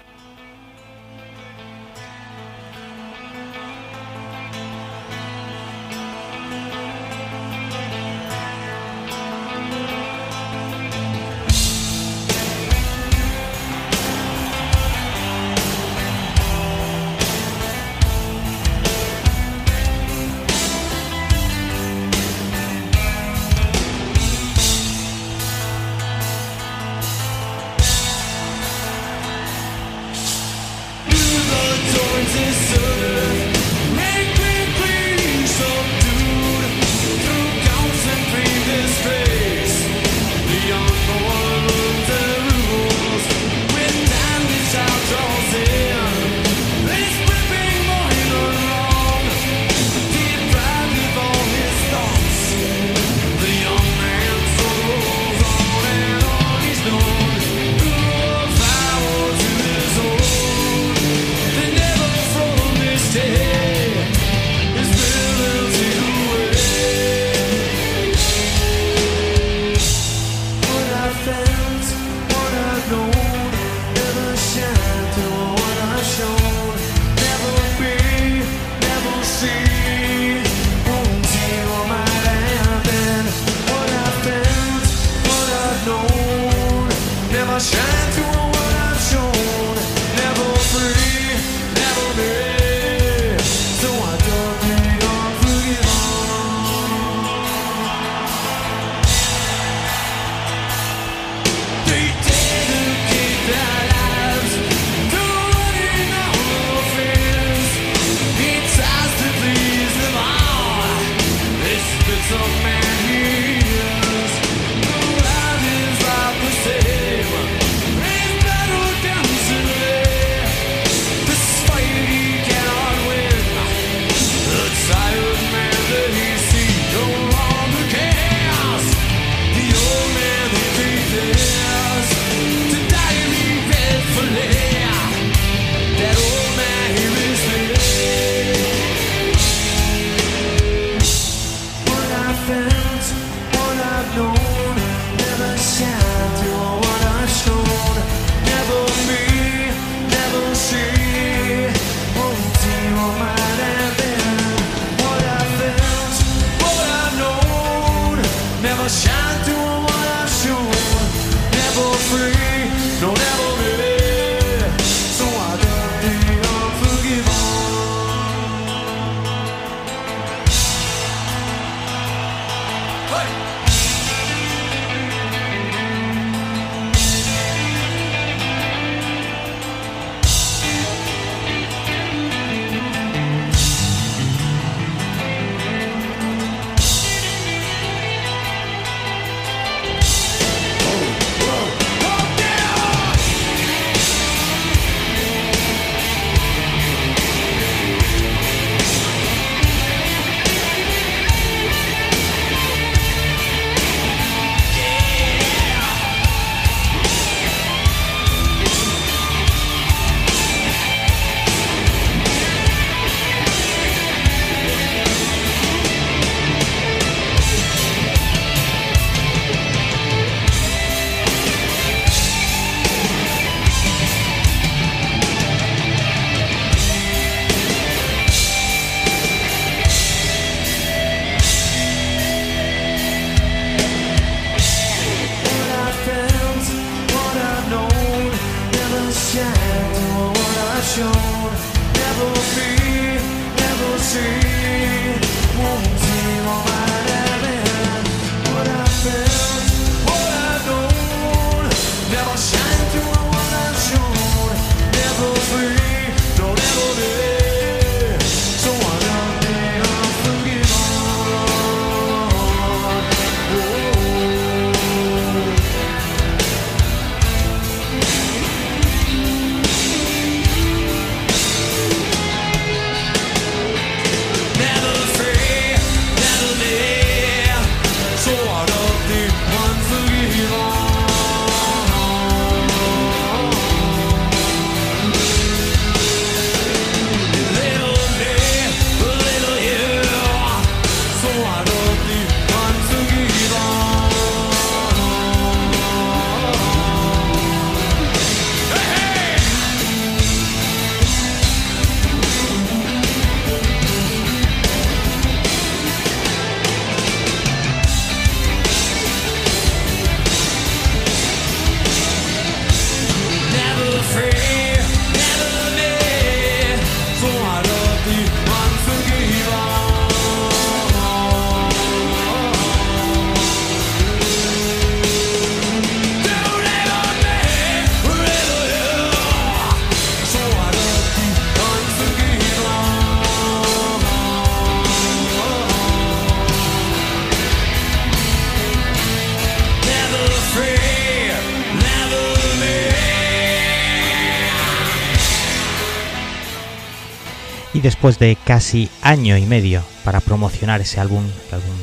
[348.16, 351.76] De casi año y medio para promocionar ese álbum, el álbum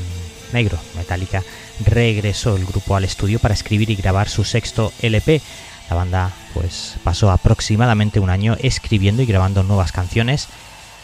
[0.54, 1.42] negro, Metallica,
[1.84, 5.42] regresó el grupo al estudio para escribir y grabar su sexto LP.
[5.90, 10.48] La banda pues pasó aproximadamente un año escribiendo y grabando nuevas canciones,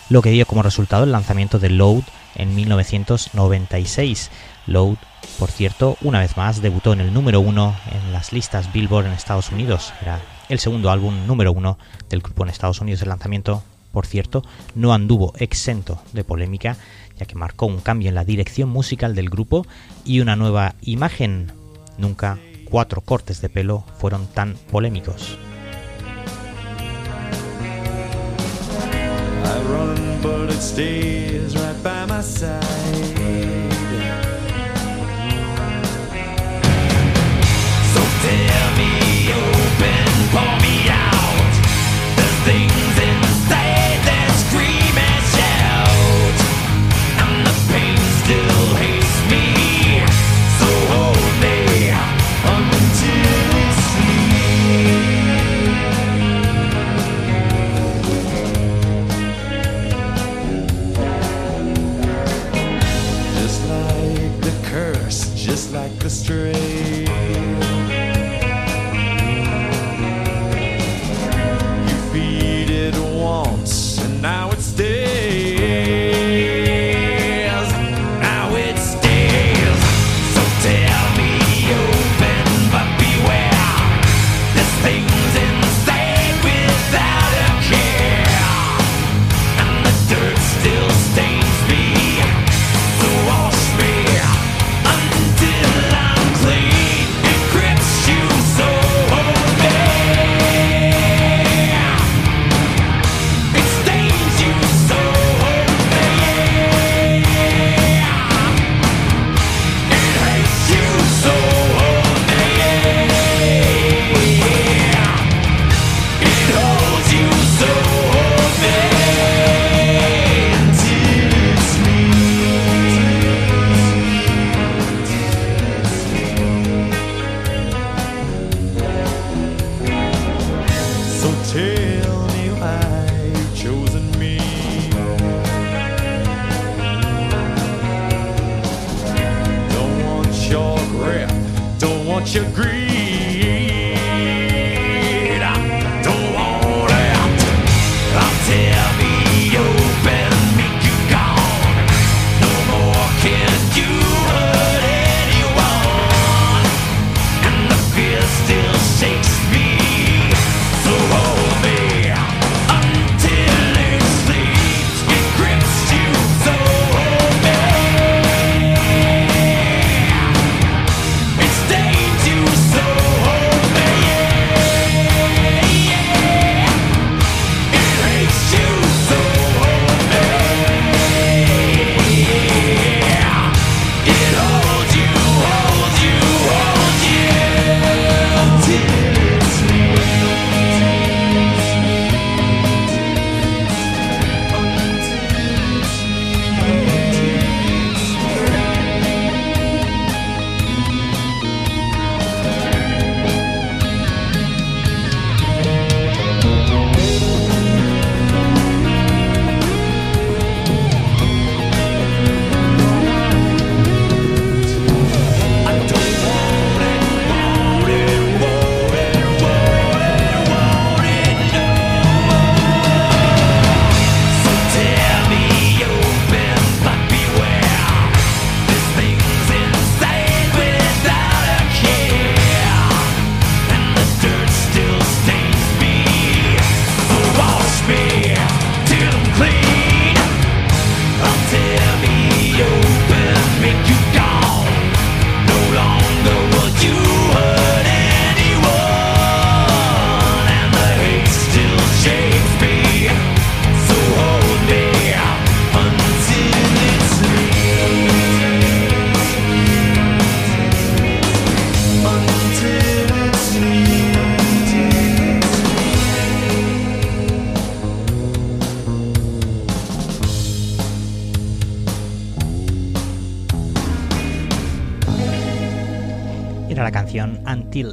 [0.08, 2.04] lo que dio como resultado el lanzamiento de Load
[2.36, 4.30] en 1996.
[4.68, 4.96] Load,
[5.38, 9.12] por cierto, una vez más debutó en el número uno en las listas Billboard en
[9.12, 9.92] Estados Unidos.
[10.00, 10.18] Era
[10.48, 11.76] el segundo álbum número uno
[12.08, 13.02] del grupo en Estados Unidos.
[13.02, 14.44] El lanzamiento, por cierto,
[14.74, 16.76] no anduvo exento de polémica,
[17.18, 19.66] ya que marcó un cambio en la dirección musical del grupo
[20.04, 21.52] y una nueva imagen.
[21.98, 25.36] Nunca cuatro cortes de pelo fueron tan polémicos.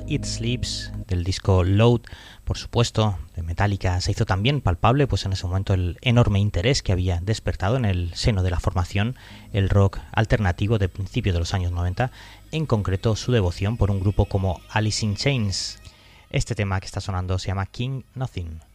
[0.08, 2.02] It Sleeps del disco Load,
[2.46, 6.82] por supuesto, de Metallica, se hizo también palpable pues en ese momento el enorme interés
[6.82, 9.16] que había despertado en el seno de la formación
[9.54, 12.12] el rock alternativo de principios de los años 90,
[12.52, 15.80] en concreto su devoción por un grupo como Alice in Chains.
[16.30, 18.66] Este tema que está sonando se llama King Nothing.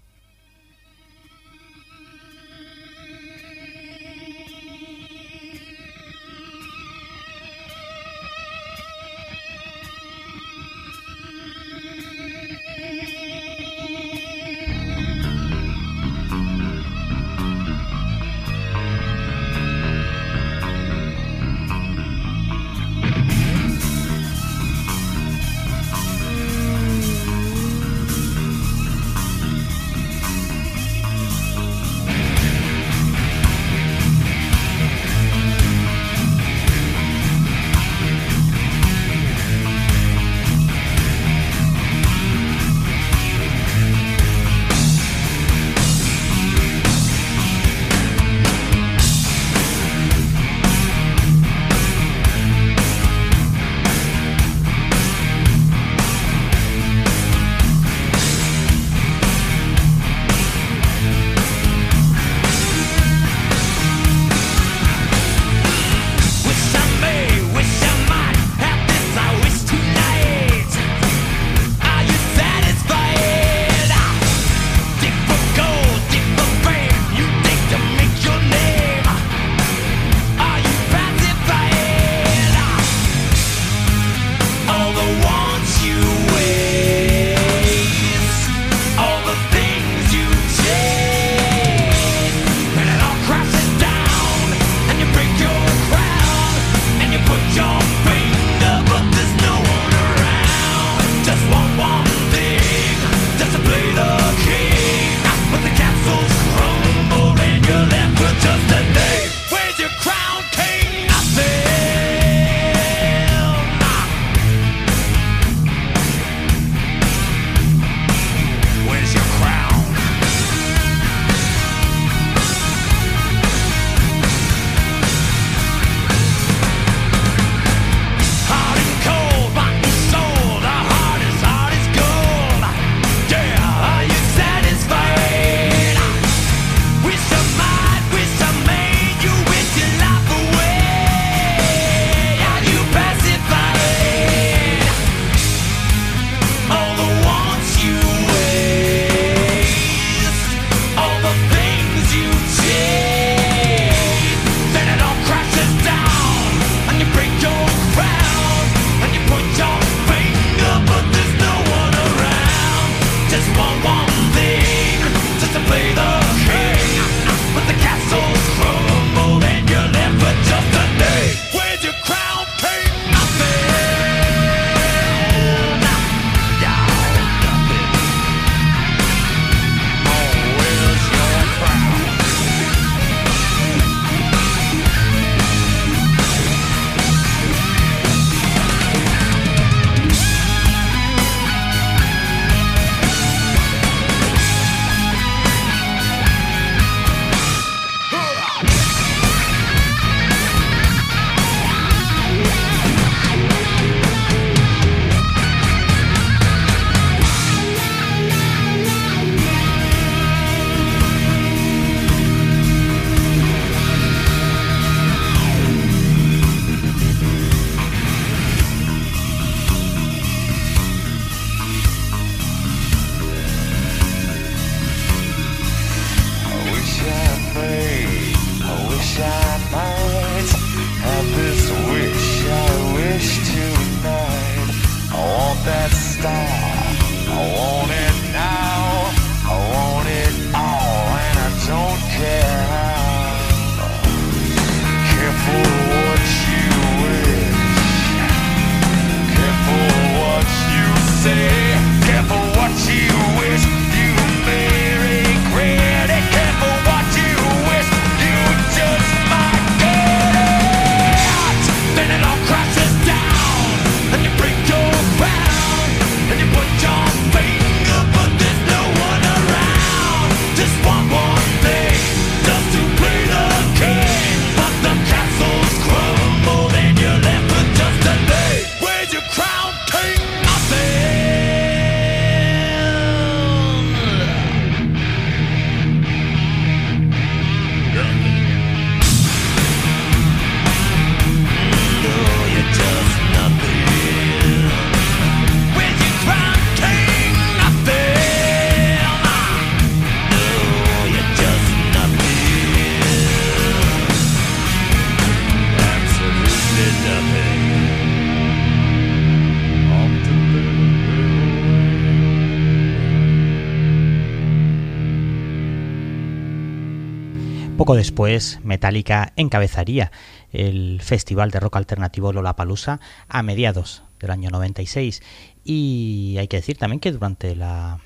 [317.93, 320.13] Poco después, Metallica encabezaría
[320.51, 325.23] el festival de rock alternativo Lollapalooza a mediados del año 96
[325.63, 328.01] y hay que decir también que durante la,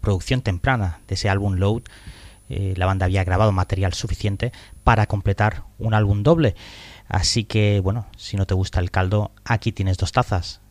[0.00, 1.82] producción temprana de ese álbum Load
[2.48, 4.50] eh, la banda había grabado material suficiente
[4.82, 6.54] para completar un álbum doble.
[7.06, 10.62] Así que, bueno, si no te gusta el caldo, aquí tienes dos tazas.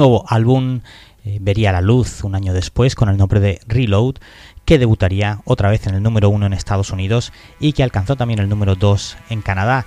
[0.00, 0.80] Nuevo álbum
[1.26, 4.14] eh, vería la luz un año después con el nombre de Reload,
[4.64, 8.40] que debutaría otra vez en el número uno en Estados Unidos y que alcanzó también
[8.40, 9.84] el número 2 en Canadá.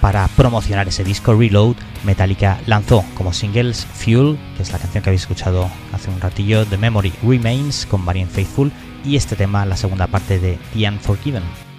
[0.00, 5.10] para promocionar ese disco Reload, Metallica lanzó como singles Fuel, que es la canción que
[5.10, 8.72] habéis escuchado hace un ratillo, The Memory Remains con Marian Faithful
[9.04, 11.69] y este tema, la segunda parte de The Unforgiven.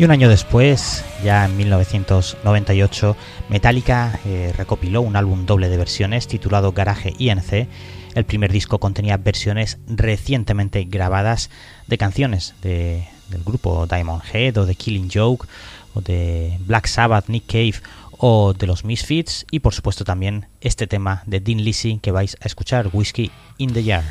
[0.00, 3.18] Y un año después, ya en 1998,
[3.50, 7.68] Metallica eh, recopiló un álbum doble de versiones titulado Garage INC.
[8.14, 11.50] El primer disco contenía versiones recientemente grabadas
[11.86, 13.04] de canciones del
[13.44, 15.46] grupo Diamond Head o de Killing Joke
[15.92, 17.74] o de Black Sabbath, Nick Cave
[18.16, 22.38] o de los Misfits y por supuesto también este tema de Dean Lisi que vais
[22.40, 24.04] a escuchar, Whiskey in the Jar.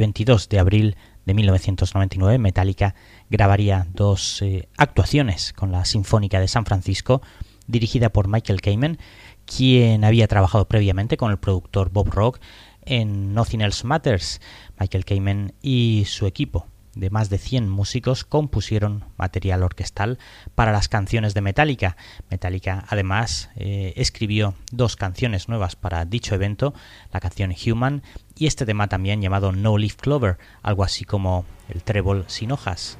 [0.00, 0.96] 22 de abril
[1.26, 2.94] de 1999, Metallica
[3.28, 7.22] grabaría dos eh, actuaciones con la Sinfónica de San Francisco,
[7.66, 8.98] dirigida por Michael Kamen,
[9.44, 12.40] quien había trabajado previamente con el productor Bob Rock
[12.82, 14.40] en Nothing Else Matters.
[14.78, 20.18] Michael Kamen y su equipo de más de 100 músicos compusieron material orquestal
[20.54, 21.96] para las canciones de Metallica.
[22.30, 26.74] Metallica además eh, escribió dos canciones nuevas para dicho evento,
[27.12, 28.02] la canción Human
[28.36, 32.98] y este tema también llamado No Leaf Clover, algo así como el trébol sin hojas.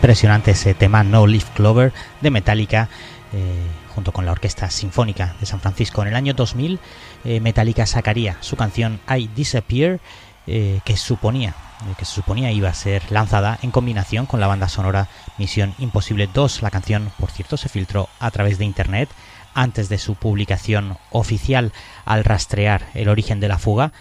[0.00, 2.88] Impresionante ese tema No Leaf Clover de Metallica.
[3.34, 6.00] Eh, junto con la Orquesta Sinfónica de San Francisco.
[6.00, 6.80] En el año 2000,
[7.24, 10.00] eh, Metallica sacaría su canción I Disappear,
[10.46, 11.54] eh, que suponía
[11.98, 15.08] que suponía iba a ser lanzada en combinación con la banda sonora
[15.38, 16.62] Misión Imposible 2.
[16.62, 19.08] La canción, por cierto, se filtró a través de internet
[19.54, 21.72] antes de su publicación oficial
[22.04, 23.92] al rastrear el origen de la fuga.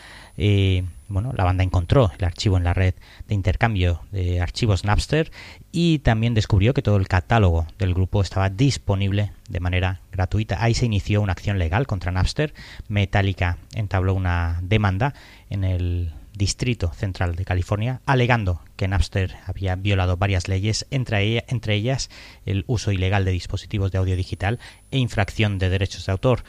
[1.10, 2.94] Bueno, la banda encontró el archivo en la red
[3.27, 5.31] de intercambio de archivos Napster
[5.72, 10.64] y también descubrió que todo el catálogo del grupo estaba disponible de manera gratuita.
[10.64, 12.53] Ahí se inició una acción legal contra Napster.
[12.88, 15.15] Metallica entabló una demanda
[15.49, 21.76] en el Distrito Central de California, alegando que Napster había violado varias leyes, entre, entre
[21.76, 22.10] ellas
[22.45, 24.57] el uso ilegal de dispositivos de audio digital
[24.90, 26.44] e infracción de derechos de autor.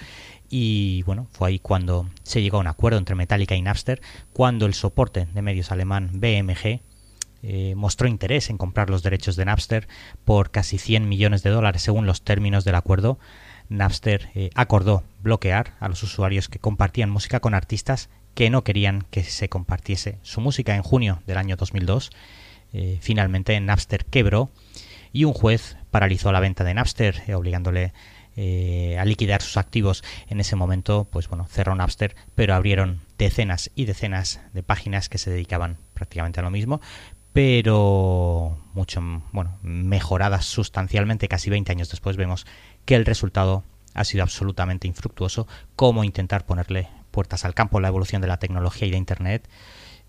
[0.53, 4.03] Y bueno, fue ahí cuando se llegó a un acuerdo entre Metallica y Napster,
[4.33, 6.81] cuando el soporte de medios alemán BMG
[7.43, 9.89] eh, mostró interés en comprar los derechos de Napster
[10.25, 13.19] por casi 100 millones de dólares según los términos del acuerdo.
[13.69, 19.03] Napster eh, acordó bloquear a los usuarios que compartían música con artistas que no querían
[19.11, 22.11] que se compartiese su música en junio del año 2002.
[22.73, 24.51] Eh, finalmente Napster quebró
[25.13, 27.93] y un juez paralizó la venta de Napster, obligándole
[28.43, 30.03] eh, a liquidar sus activos.
[30.27, 35.19] En ese momento, pues bueno, cerró Napster, pero abrieron decenas y decenas de páginas que
[35.19, 36.81] se dedicaban prácticamente a lo mismo,
[37.35, 39.03] pero mucho,
[39.33, 42.47] bueno, mejoradas sustancialmente, casi 20 años después vemos
[42.87, 43.63] que el resultado
[43.93, 45.47] ha sido absolutamente infructuoso,
[45.77, 47.79] como intentar ponerle puertas al campo.
[47.79, 49.51] La evolución de la tecnología y de Internet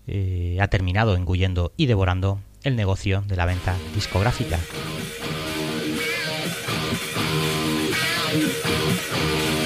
[0.06, 4.58] eh, ha terminado engullendo y devorando el negocio de la venta discográfica.
[8.72, 9.61] Música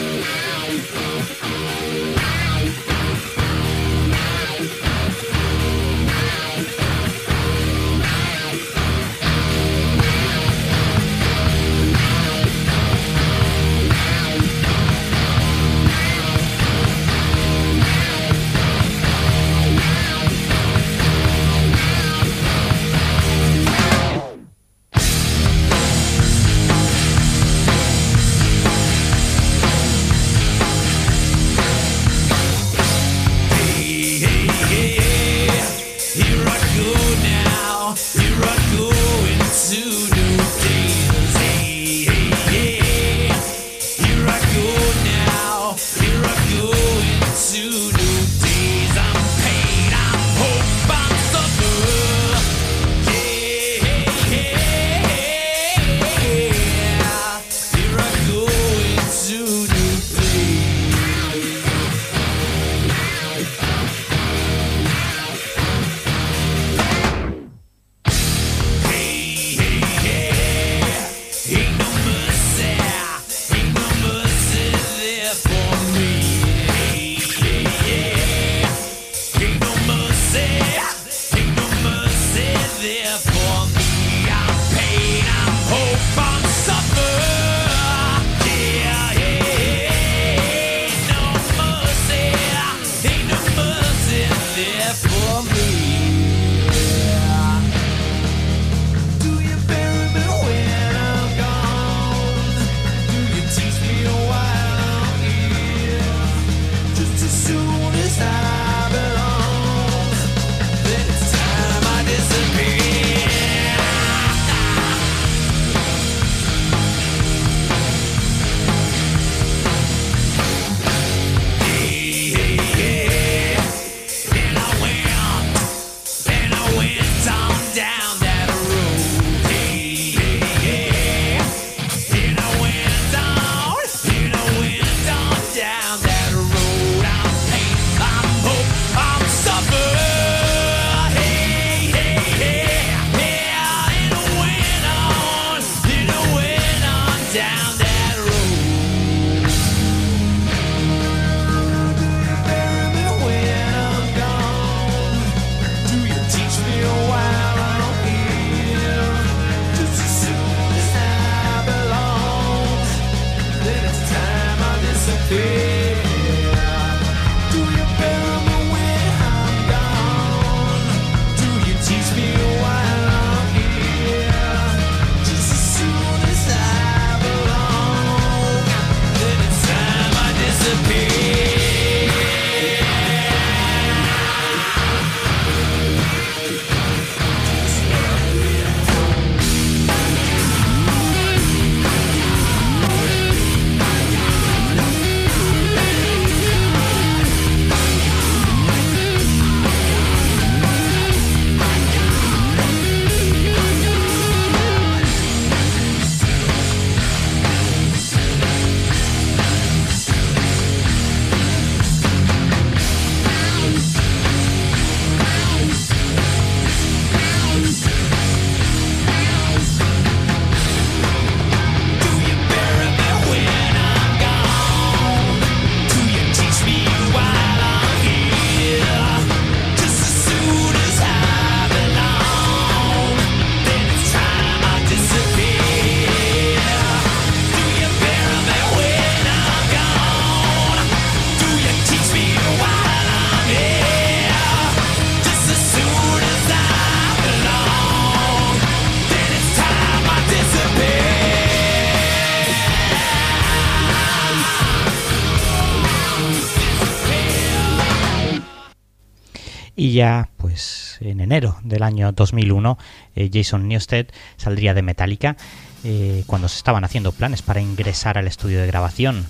[259.96, 262.76] ya pues en enero del año 2001
[263.14, 265.38] eh, Jason Newsted saldría de Metallica
[265.84, 269.26] eh, cuando se estaban haciendo planes para ingresar al estudio de grabación.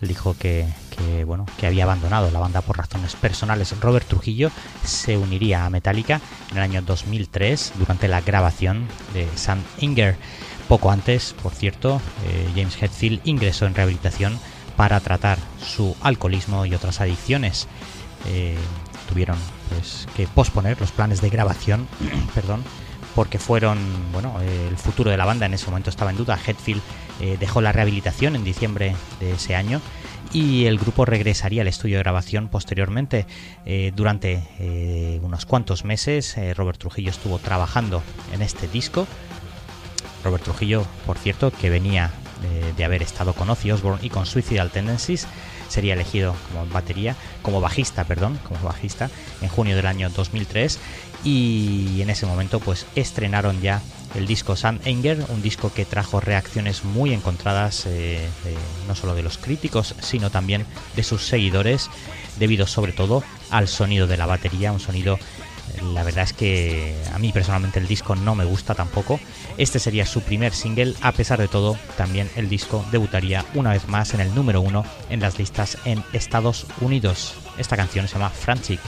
[0.00, 0.66] Él dijo que,
[1.24, 3.74] bueno, que había abandonado la banda por razones personales.
[3.80, 4.50] Robert Trujillo
[4.84, 6.20] se uniría a Metallica
[6.50, 10.16] en el año 2003 durante la grabación de Sam Inger.
[10.68, 14.38] Poco antes, por cierto, eh, James Hetfield ingresó en rehabilitación
[14.76, 17.66] para tratar su alcoholismo y otras adicciones.
[19.08, 19.36] Tuvieron
[19.74, 21.88] pues, que posponer los planes de grabación,
[22.34, 22.62] perdón,
[23.14, 23.78] porque fueron,
[24.12, 26.38] bueno, el futuro de la banda en ese momento estaba en duda.
[26.44, 26.82] Hetfield
[27.20, 29.80] eh, dejó la rehabilitación en diciembre de ese año
[30.32, 33.26] y el grupo regresaría al estudio de grabación posteriormente.
[33.66, 38.02] Eh, durante eh, unos cuantos meses Robert Trujillo estuvo trabajando
[38.32, 39.06] en este disco.
[40.24, 42.10] Robert Trujillo, por cierto, que venía
[42.76, 45.26] de haber estado con Ozzy Osbourne y con Suicidal Tendencies,
[45.68, 49.10] sería elegido como batería, como bajista, perdón, como bajista
[49.40, 50.78] en junio del año 2003
[51.24, 53.80] y en ese momento pues estrenaron ya
[54.14, 58.28] el disco Sam Enger, un disco que trajo reacciones muy encontradas eh,
[58.86, 61.90] no solo de los críticos sino también de sus seguidores
[62.38, 65.18] debido sobre todo al sonido de la batería, un sonido
[65.82, 69.20] la verdad es que a mí personalmente el disco no me gusta tampoco.
[69.56, 73.86] Este sería su primer single, a pesar de todo, también el disco debutaría una vez
[73.88, 77.34] más en el número uno en las listas en Estados Unidos.
[77.56, 78.80] Esta canción se llama Frantic.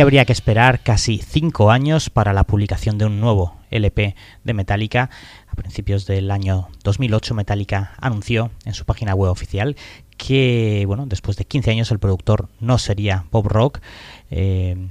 [0.00, 4.14] Habría que esperar casi cinco años para la publicación de un nuevo LP
[4.44, 5.10] de Metallica.
[5.46, 9.76] A principios del año 2008 Metallica anunció en su página web oficial
[10.16, 13.80] que, bueno, después de 15 años el productor no sería Bob Rock.
[14.30, 14.88] Eh,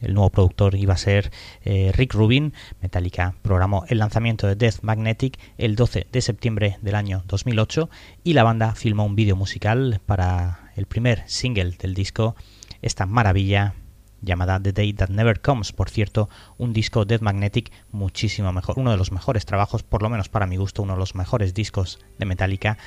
[0.00, 1.30] el nuevo productor iba a ser
[1.64, 2.52] eh, Rick Rubin.
[2.80, 7.90] Metallica programó el lanzamiento de Death Magnetic el 12 de septiembre del año 2008
[8.24, 12.34] y la banda filmó un vídeo musical para el primer single del disco,
[12.82, 13.74] esta maravilla
[14.22, 15.72] llamada The Day That Never Comes.
[15.72, 20.08] Por cierto, un disco Death Magnetic muchísimo mejor, uno de los mejores trabajos, por lo
[20.08, 22.78] menos para mi gusto, uno de los mejores discos de Metallica.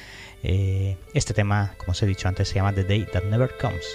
[0.43, 3.85] Eh, este tema, como os he dicho antes, se llama The Day That Never Comes.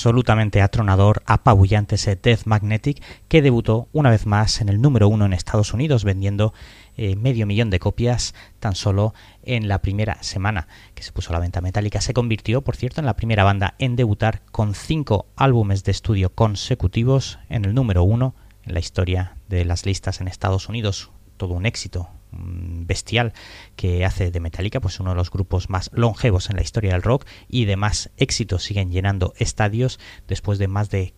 [0.00, 5.26] Absolutamente atronador, apabullante ese Death Magnetic, que debutó una vez más en el número uno
[5.26, 6.54] en Estados Unidos, vendiendo
[6.96, 9.12] eh, medio millón de copias tan solo
[9.42, 12.00] en la primera semana que se puso a la venta metálica.
[12.00, 16.34] Se convirtió, por cierto, en la primera banda en debutar con cinco álbumes de estudio
[16.34, 21.10] consecutivos en el número uno en la historia de las listas en Estados Unidos.
[21.36, 23.32] Todo un éxito, bestial
[23.76, 27.02] que hace de Metallica pues uno de los grupos más longevos en la historia del
[27.02, 31.14] rock y de más éxito siguen llenando estadios después de más de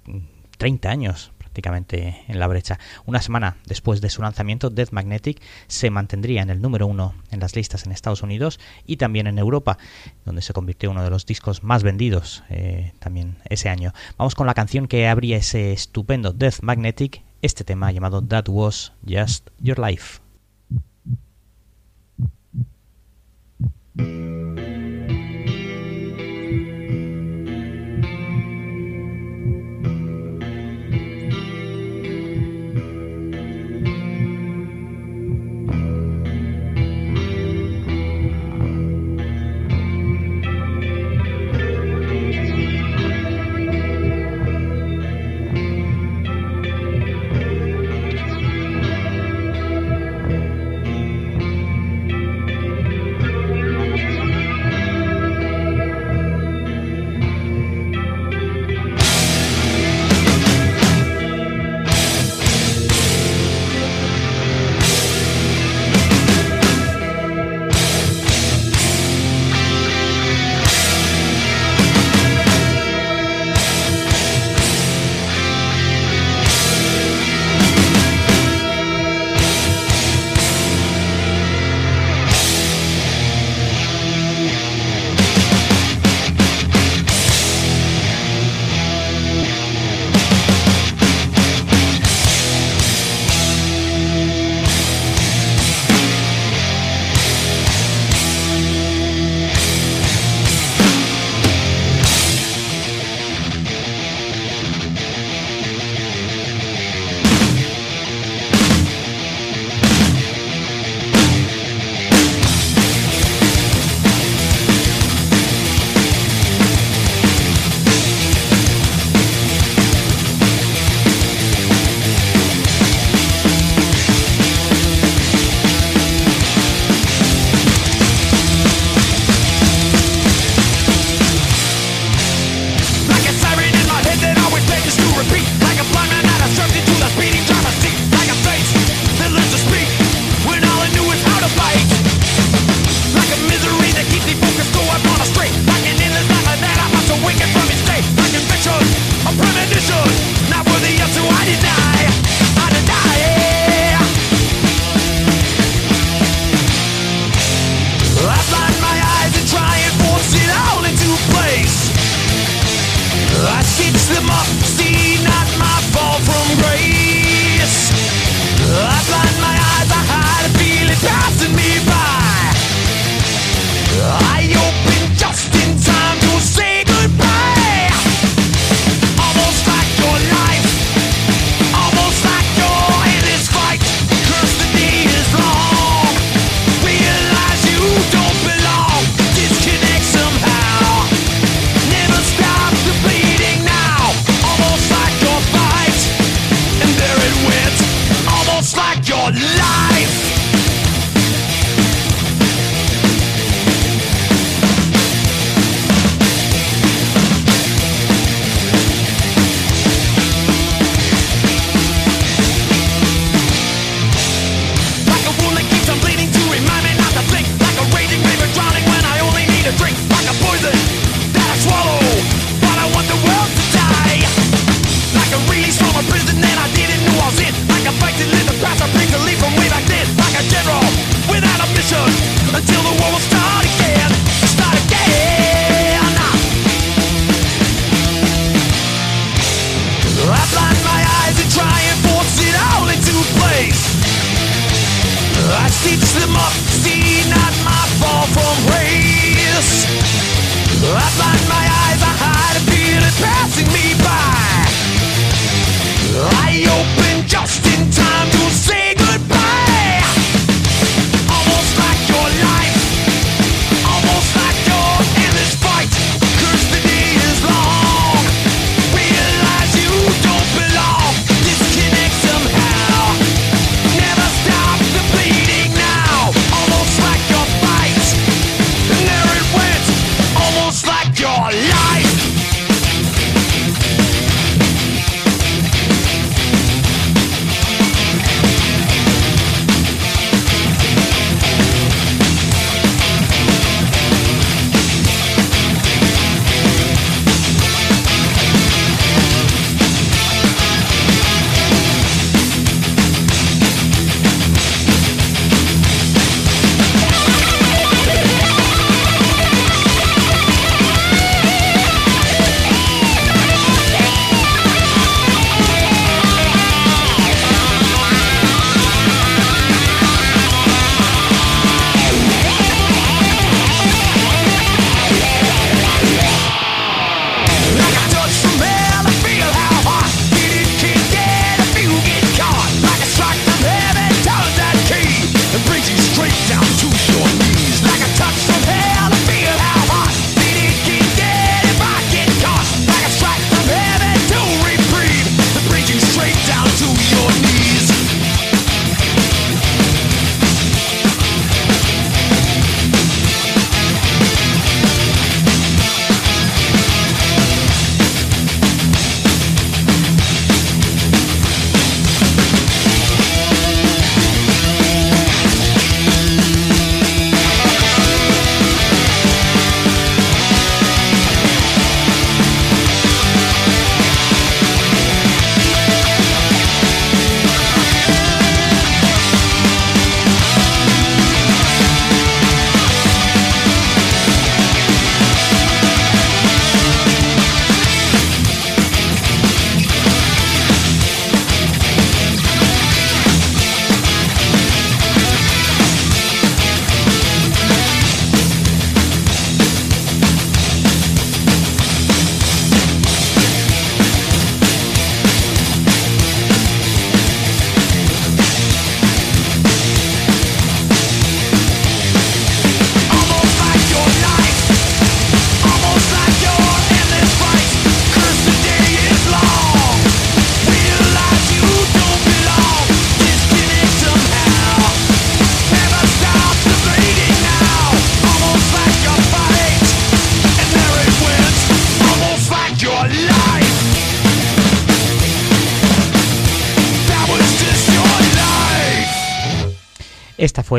[0.58, 2.78] 30 años prácticamente en la brecha.
[3.04, 7.40] Una semana después de su lanzamiento, Death Magnetic se mantendría en el número uno en
[7.40, 9.76] las listas en Estados Unidos y también en Europa,
[10.24, 13.92] donde se convirtió en uno de los discos más vendidos eh, también ese año.
[14.16, 18.94] Vamos con la canción que abría ese estupendo Death Magnetic, este tema llamado That Was
[19.06, 20.21] Just Your Life.
[23.98, 25.01] うん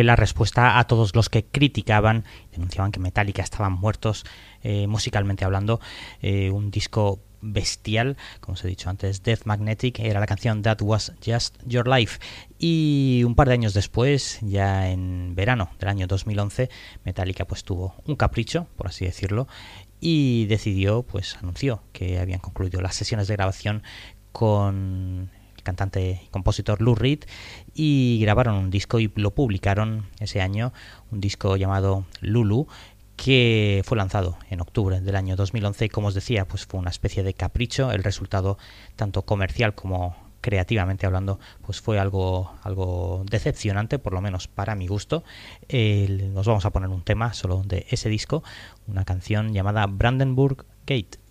[0.03, 4.25] la respuesta a todos los que criticaban, denunciaban que Metallica estaban muertos
[4.61, 5.79] eh, musicalmente hablando,
[6.21, 10.81] eh, un disco bestial, como os he dicho antes, Death Magnetic era la canción That
[10.81, 12.19] Was Just Your Life.
[12.57, 16.69] Y un par de años después, ya en verano del año 2011,
[17.03, 19.47] Metallica pues tuvo un capricho, por así decirlo,
[19.99, 23.83] y decidió, pues anunció que habían concluido las sesiones de grabación
[24.31, 25.29] con
[25.63, 27.23] cantante y compositor Lou Reed
[27.73, 30.73] y grabaron un disco y lo publicaron ese año,
[31.11, 32.67] un disco llamado Lulu
[33.15, 36.89] que fue lanzado en octubre del año 2011 y como os decía, pues fue una
[36.89, 38.57] especie de capricho, el resultado
[38.95, 44.87] tanto comercial como creativamente hablando, pues fue algo, algo decepcionante, por lo menos para mi
[44.87, 45.23] gusto.
[45.71, 48.43] nos vamos a poner un tema solo de ese disco,
[48.87, 51.22] una canción llamada Brandenburg Gate.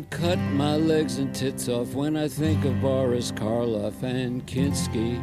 [0.00, 5.16] Would cut my legs and tits off when I think of Boris Karloff and Kinski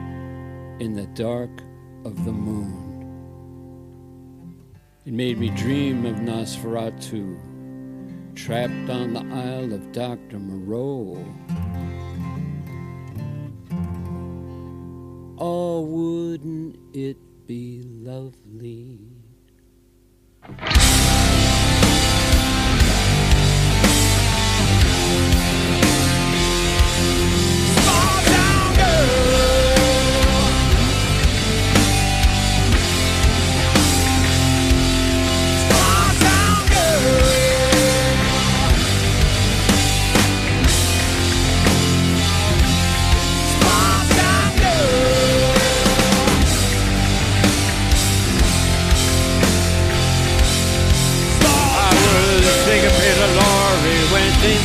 [0.80, 1.50] in the dark
[2.06, 2.94] of the moon.
[5.04, 7.40] It made me dream of Nosferatu,
[8.36, 10.38] trapped on the Isle of Dr.
[10.38, 11.26] Moreau.
[15.40, 19.00] Oh, wouldn't it be lovely?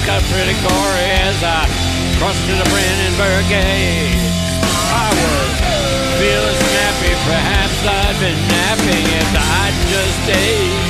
[0.06, 1.62] Got pretty gory as I
[2.18, 4.18] crossed to the Brandenburg Gate.
[4.90, 5.52] I was
[6.18, 10.82] feeling snappy, perhaps I'd been napping if I'd just stayed.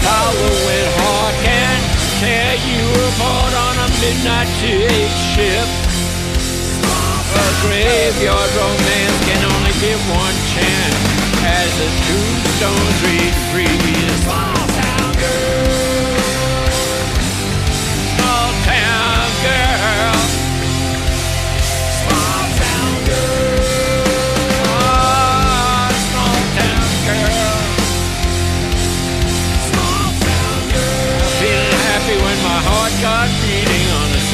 [0.00, 1.78] Following hard can
[2.24, 5.68] tear you apart on a midnight TH ship.
[7.28, 11.00] A graveyard romance can only give one chance
[11.44, 13.70] as the tombstones read free.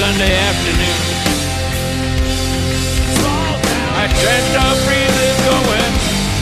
[0.07, 1.02] Sunday afternoon.
[3.99, 5.94] I dreamt of breathing going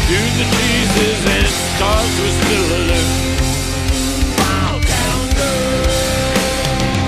[0.04, 3.08] to the Jesus and stars were still alert.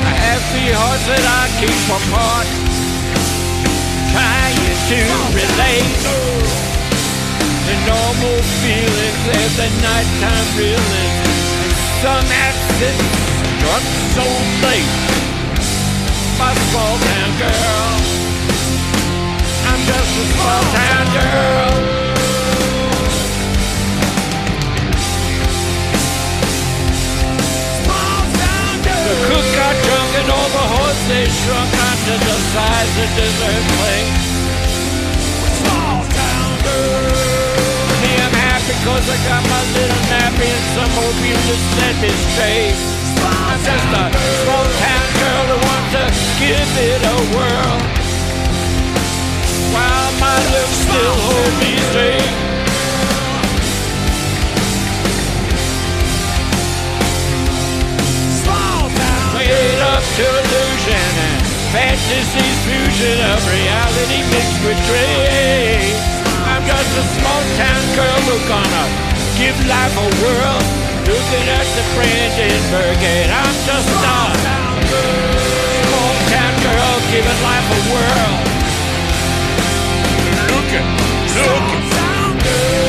[0.00, 2.48] I have three hearts that I keep apart,
[4.16, 4.56] trying
[4.88, 5.00] to
[5.36, 5.92] relate
[7.68, 11.12] the normal feelings as the nighttime reeling.
[12.00, 13.12] Some accidents
[13.60, 13.84] struck
[14.16, 14.24] so
[14.64, 15.16] late
[16.38, 17.92] my small town girl.
[19.68, 21.96] I'm just a small town girl.
[29.06, 31.72] The cook got drunk and all the horses shrunk
[32.26, 33.10] the size of
[33.78, 34.12] plate.
[35.62, 37.16] Small town girl.
[38.02, 38.34] Me, I'm
[38.84, 42.95] cause I got my little nappy and some mobile to set me straight.
[43.22, 44.04] I'm just a
[44.42, 46.04] small town girl who wants to
[46.40, 47.76] give it a whirl.
[49.72, 52.30] While my lips still hold me straight.
[58.42, 59.34] Small town.
[59.36, 61.40] Made up to illusion and
[61.72, 65.96] fantasy's fusion of reality mixed with dream.
[66.46, 68.84] I'm just a small town girl who gonna
[69.36, 70.85] give life a whirl.
[71.06, 74.34] Looking at the Brandenburg Gate, I'm just a small
[76.34, 78.34] town girl giving life a whirl.
[80.50, 80.88] Looking,
[81.36, 81.82] looking.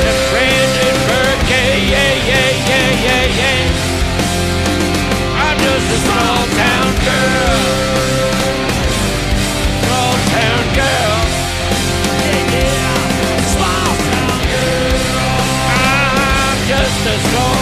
[0.08, 3.62] At the Brandenburg Gate, yeah, yeah, yeah, yeah, yeah.
[5.44, 7.62] I'm just a small town girl.
[9.86, 11.16] Small town girl.
[12.26, 12.98] Yeah, yeah.
[13.54, 15.06] Small town girl.
[15.70, 17.57] I'm just a small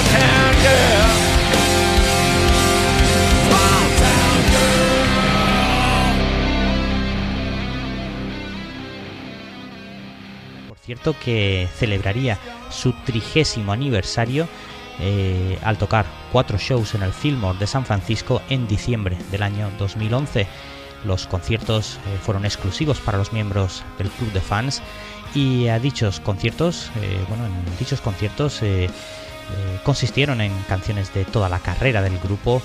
[10.86, 12.38] concierto que celebraría
[12.70, 14.48] su trigésimo aniversario
[15.00, 19.72] eh, al tocar cuatro shows en el Fillmore de San Francisco en diciembre del año
[19.80, 20.46] 2011.
[21.04, 24.84] Los conciertos eh, fueron exclusivos para los miembros del club de fans
[25.34, 28.62] y a dichos conciertos, eh, bueno, en dichos conciertos
[29.84, 32.62] consistieron en canciones de toda la carrera del grupo,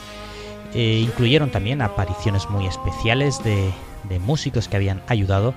[0.75, 3.71] incluyeron también apariciones muy especiales de
[4.05, 5.55] de músicos que habían ayudado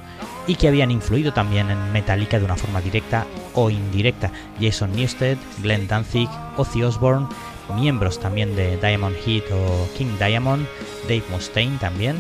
[0.48, 4.32] y que habían influido también en Metallica de una forma directa o indirecta.
[4.60, 7.28] Jason Newsted, Glenn Danzig, Ozzy Osbourne,
[7.76, 10.68] miembros también de Diamond Heat o King Diamond,
[11.04, 12.18] Dave Mustaine también.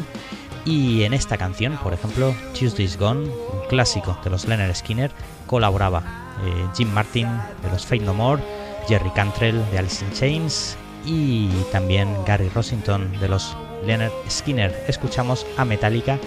[0.66, 5.12] Y en esta canción, por ejemplo, Tuesday's Gone, un clásico de los Leonard Skinner,
[5.46, 6.02] colaboraba
[6.46, 7.28] eh, Jim Martin
[7.62, 8.42] de los Fate No More,
[8.88, 14.74] Jerry Cantrell de Alice in Chains y también Gary Rossington de los Leonard Skinner.
[14.88, 16.20] Escuchamos a Metallica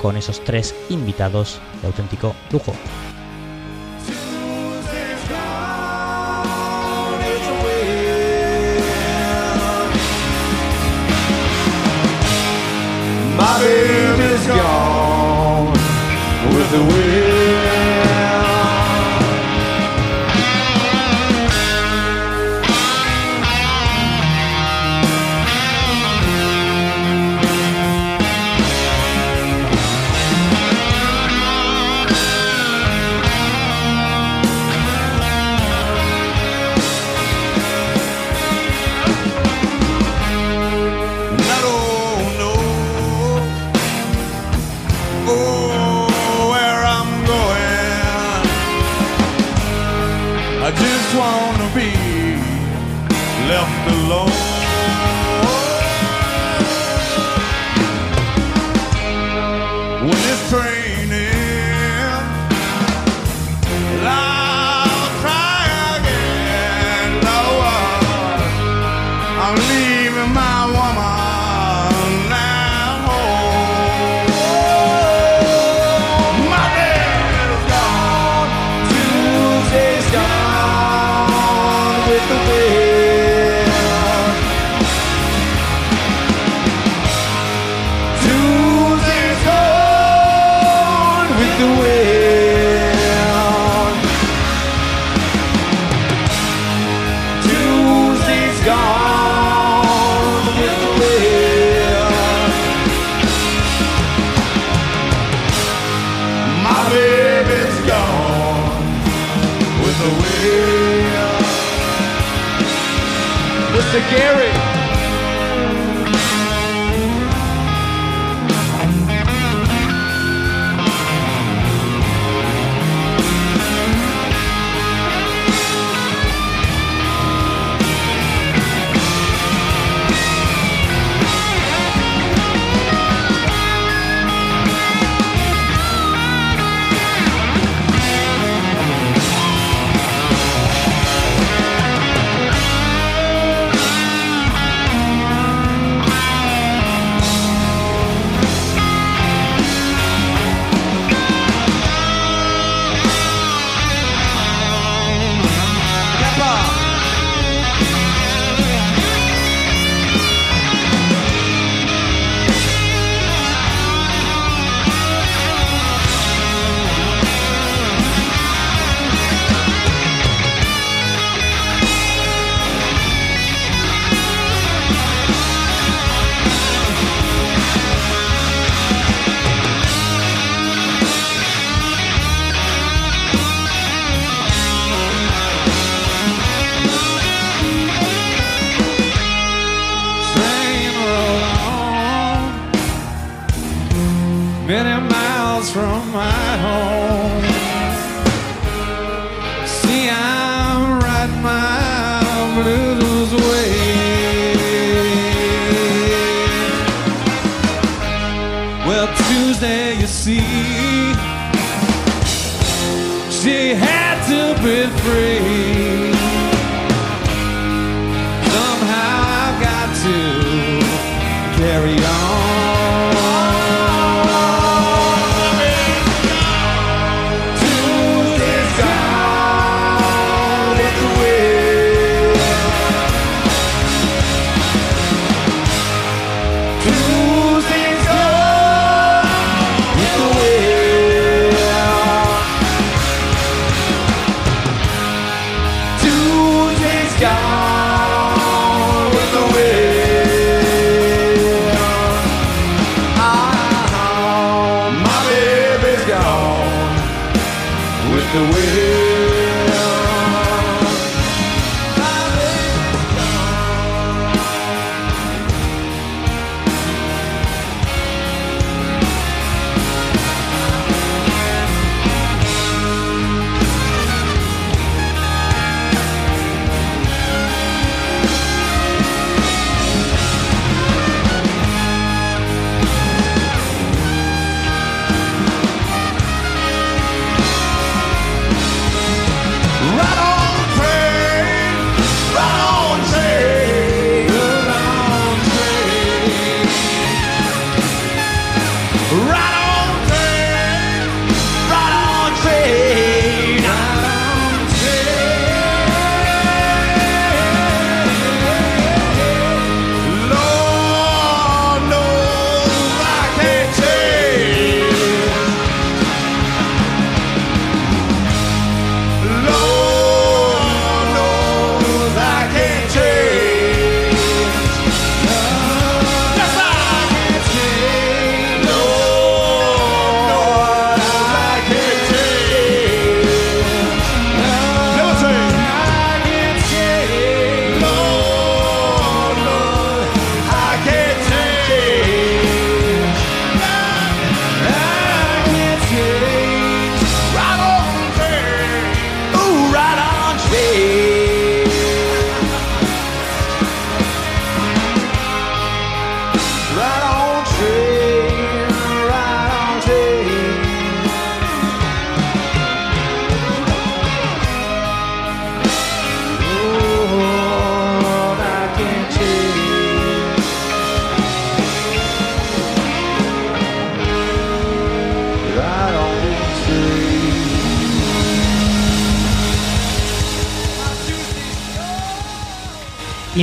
[0.00, 2.74] con esos tres invitados de auténtico lujo.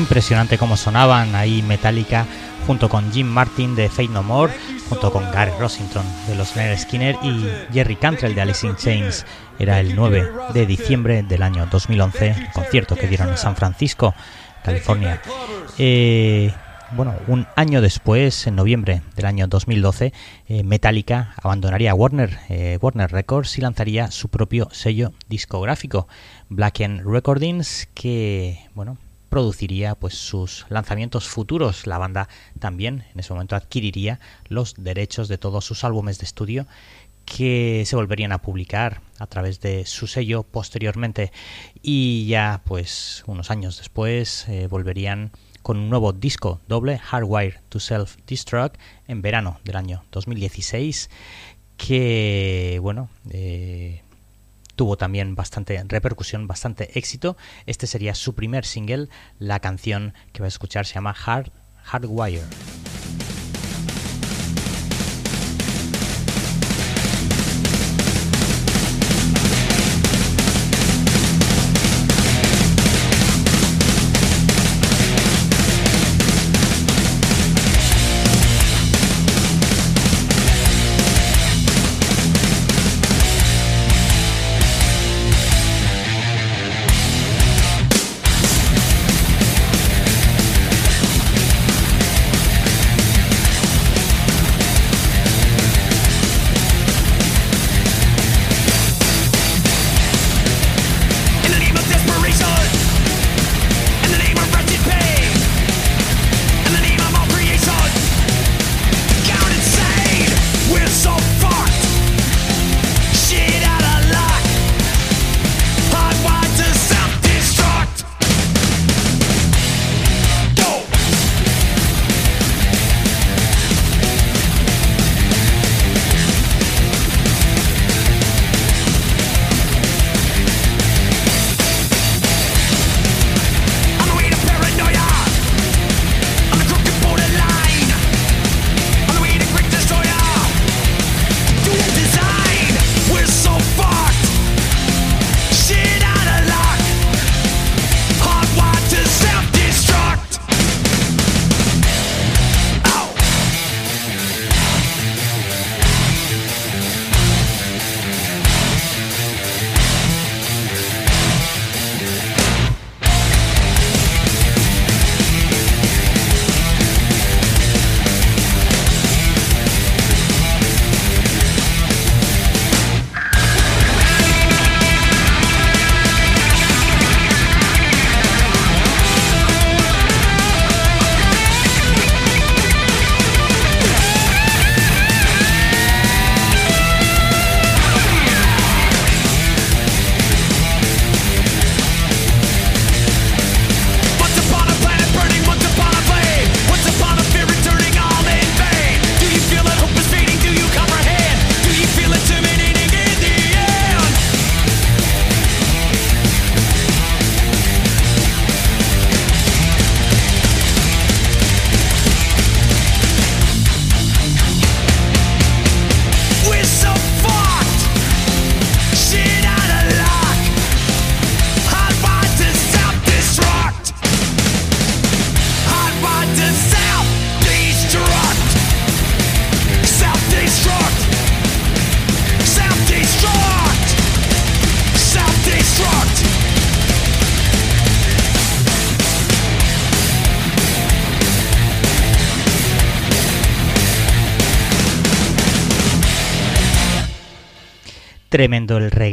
[0.07, 2.25] Impresionante como sonaban ahí Metallica
[2.65, 4.53] junto con Jim Martin de Fate No More,
[4.87, 9.25] junto con Gary Rossington de los Leonard Skinner y Jerry Cantrell de Alice in Chains.
[9.59, 14.15] Era el 9 de diciembre del año 2011, concierto que dieron en San Francisco,
[14.63, 15.21] California.
[15.77, 16.53] Eh,
[16.93, 20.13] bueno, un año después, en noviembre del año 2012,
[20.47, 26.07] eh, Metallica abandonaría Warner, eh, Warner Records y lanzaría su propio sello discográfico,
[26.47, 28.97] Black End Recordings, que bueno
[29.29, 31.87] produciría pues sus lanzamientos futuros.
[31.87, 36.67] La banda también en ese momento adquiriría los derechos de todos sus álbumes de estudio
[37.27, 41.31] que se volverían a publicar a través de su sello posteriormente
[41.81, 45.31] y ya pues unos años después eh, volverían
[45.61, 48.77] con un nuevo disco doble Hardwire to Self Destruct
[49.09, 51.09] en verano del año 2016
[51.75, 54.03] que bueno eh,
[54.77, 57.35] tuvo también bastante repercusión, bastante éxito.
[57.65, 59.09] Este sería su primer single.
[59.39, 61.51] La canción que va a escuchar se llama Hard
[61.83, 62.43] Hardwire.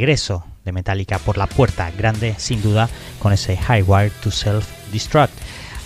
[0.05, 5.33] De Metallica por la puerta grande, sin duda, con ese High Wire to Self-Destruct.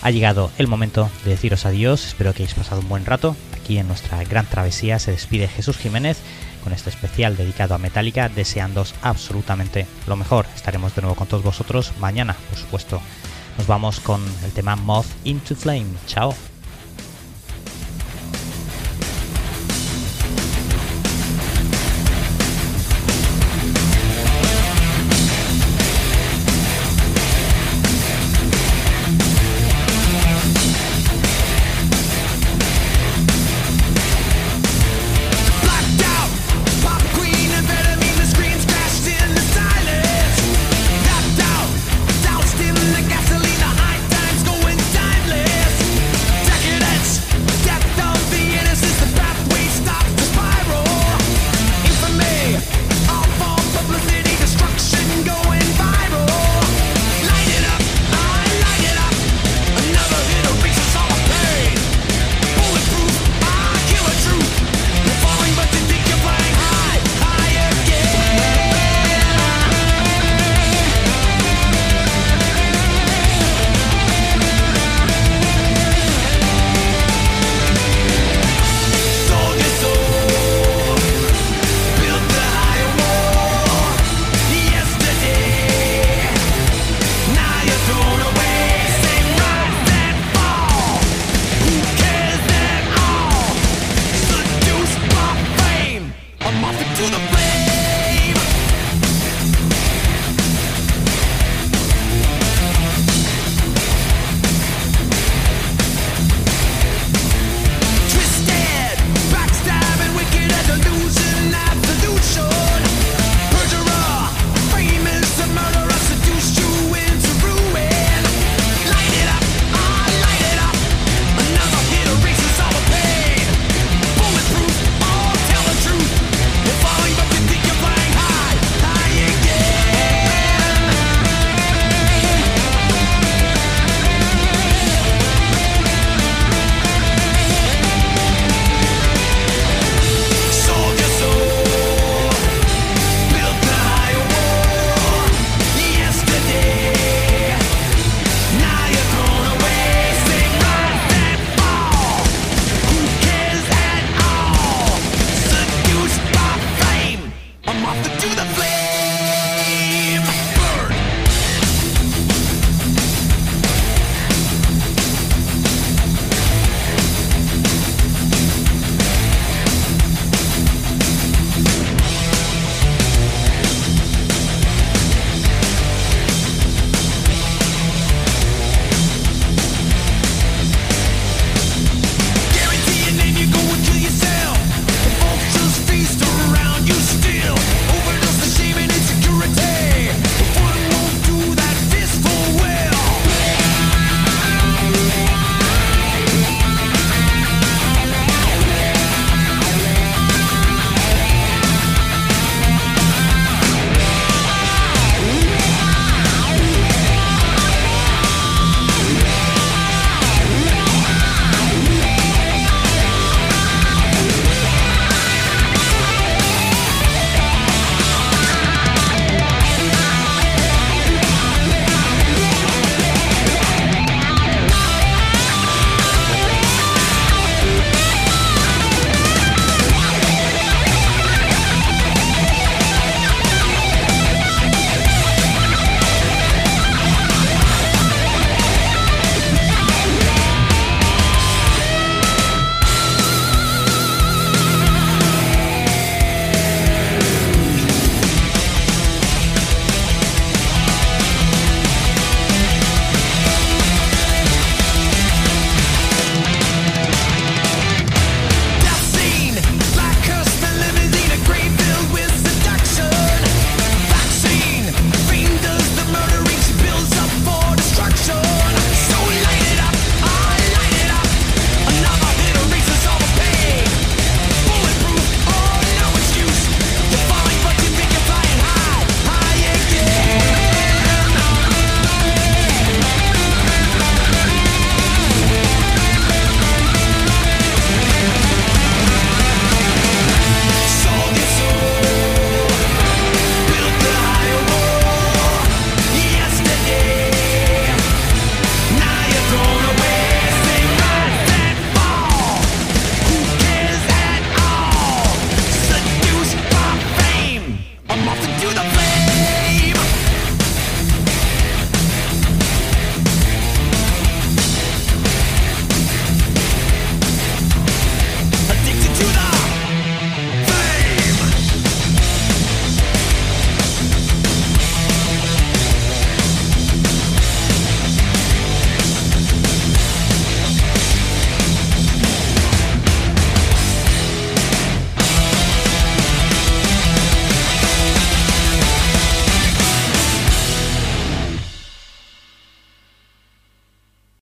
[0.02, 3.34] Ha llegado el momento de deciros adiós, espero que hayáis pasado un buen rato.
[3.54, 6.18] Aquí en nuestra gran travesía se despide Jesús Jiménez
[6.62, 10.44] con este especial dedicado a Metallica, deseándos absolutamente lo mejor.
[10.54, 13.00] Estaremos de nuevo con todos vosotros mañana, por supuesto.
[13.56, 15.86] Nos vamos con el tema Moth into Flame.
[16.06, 16.49] Chao.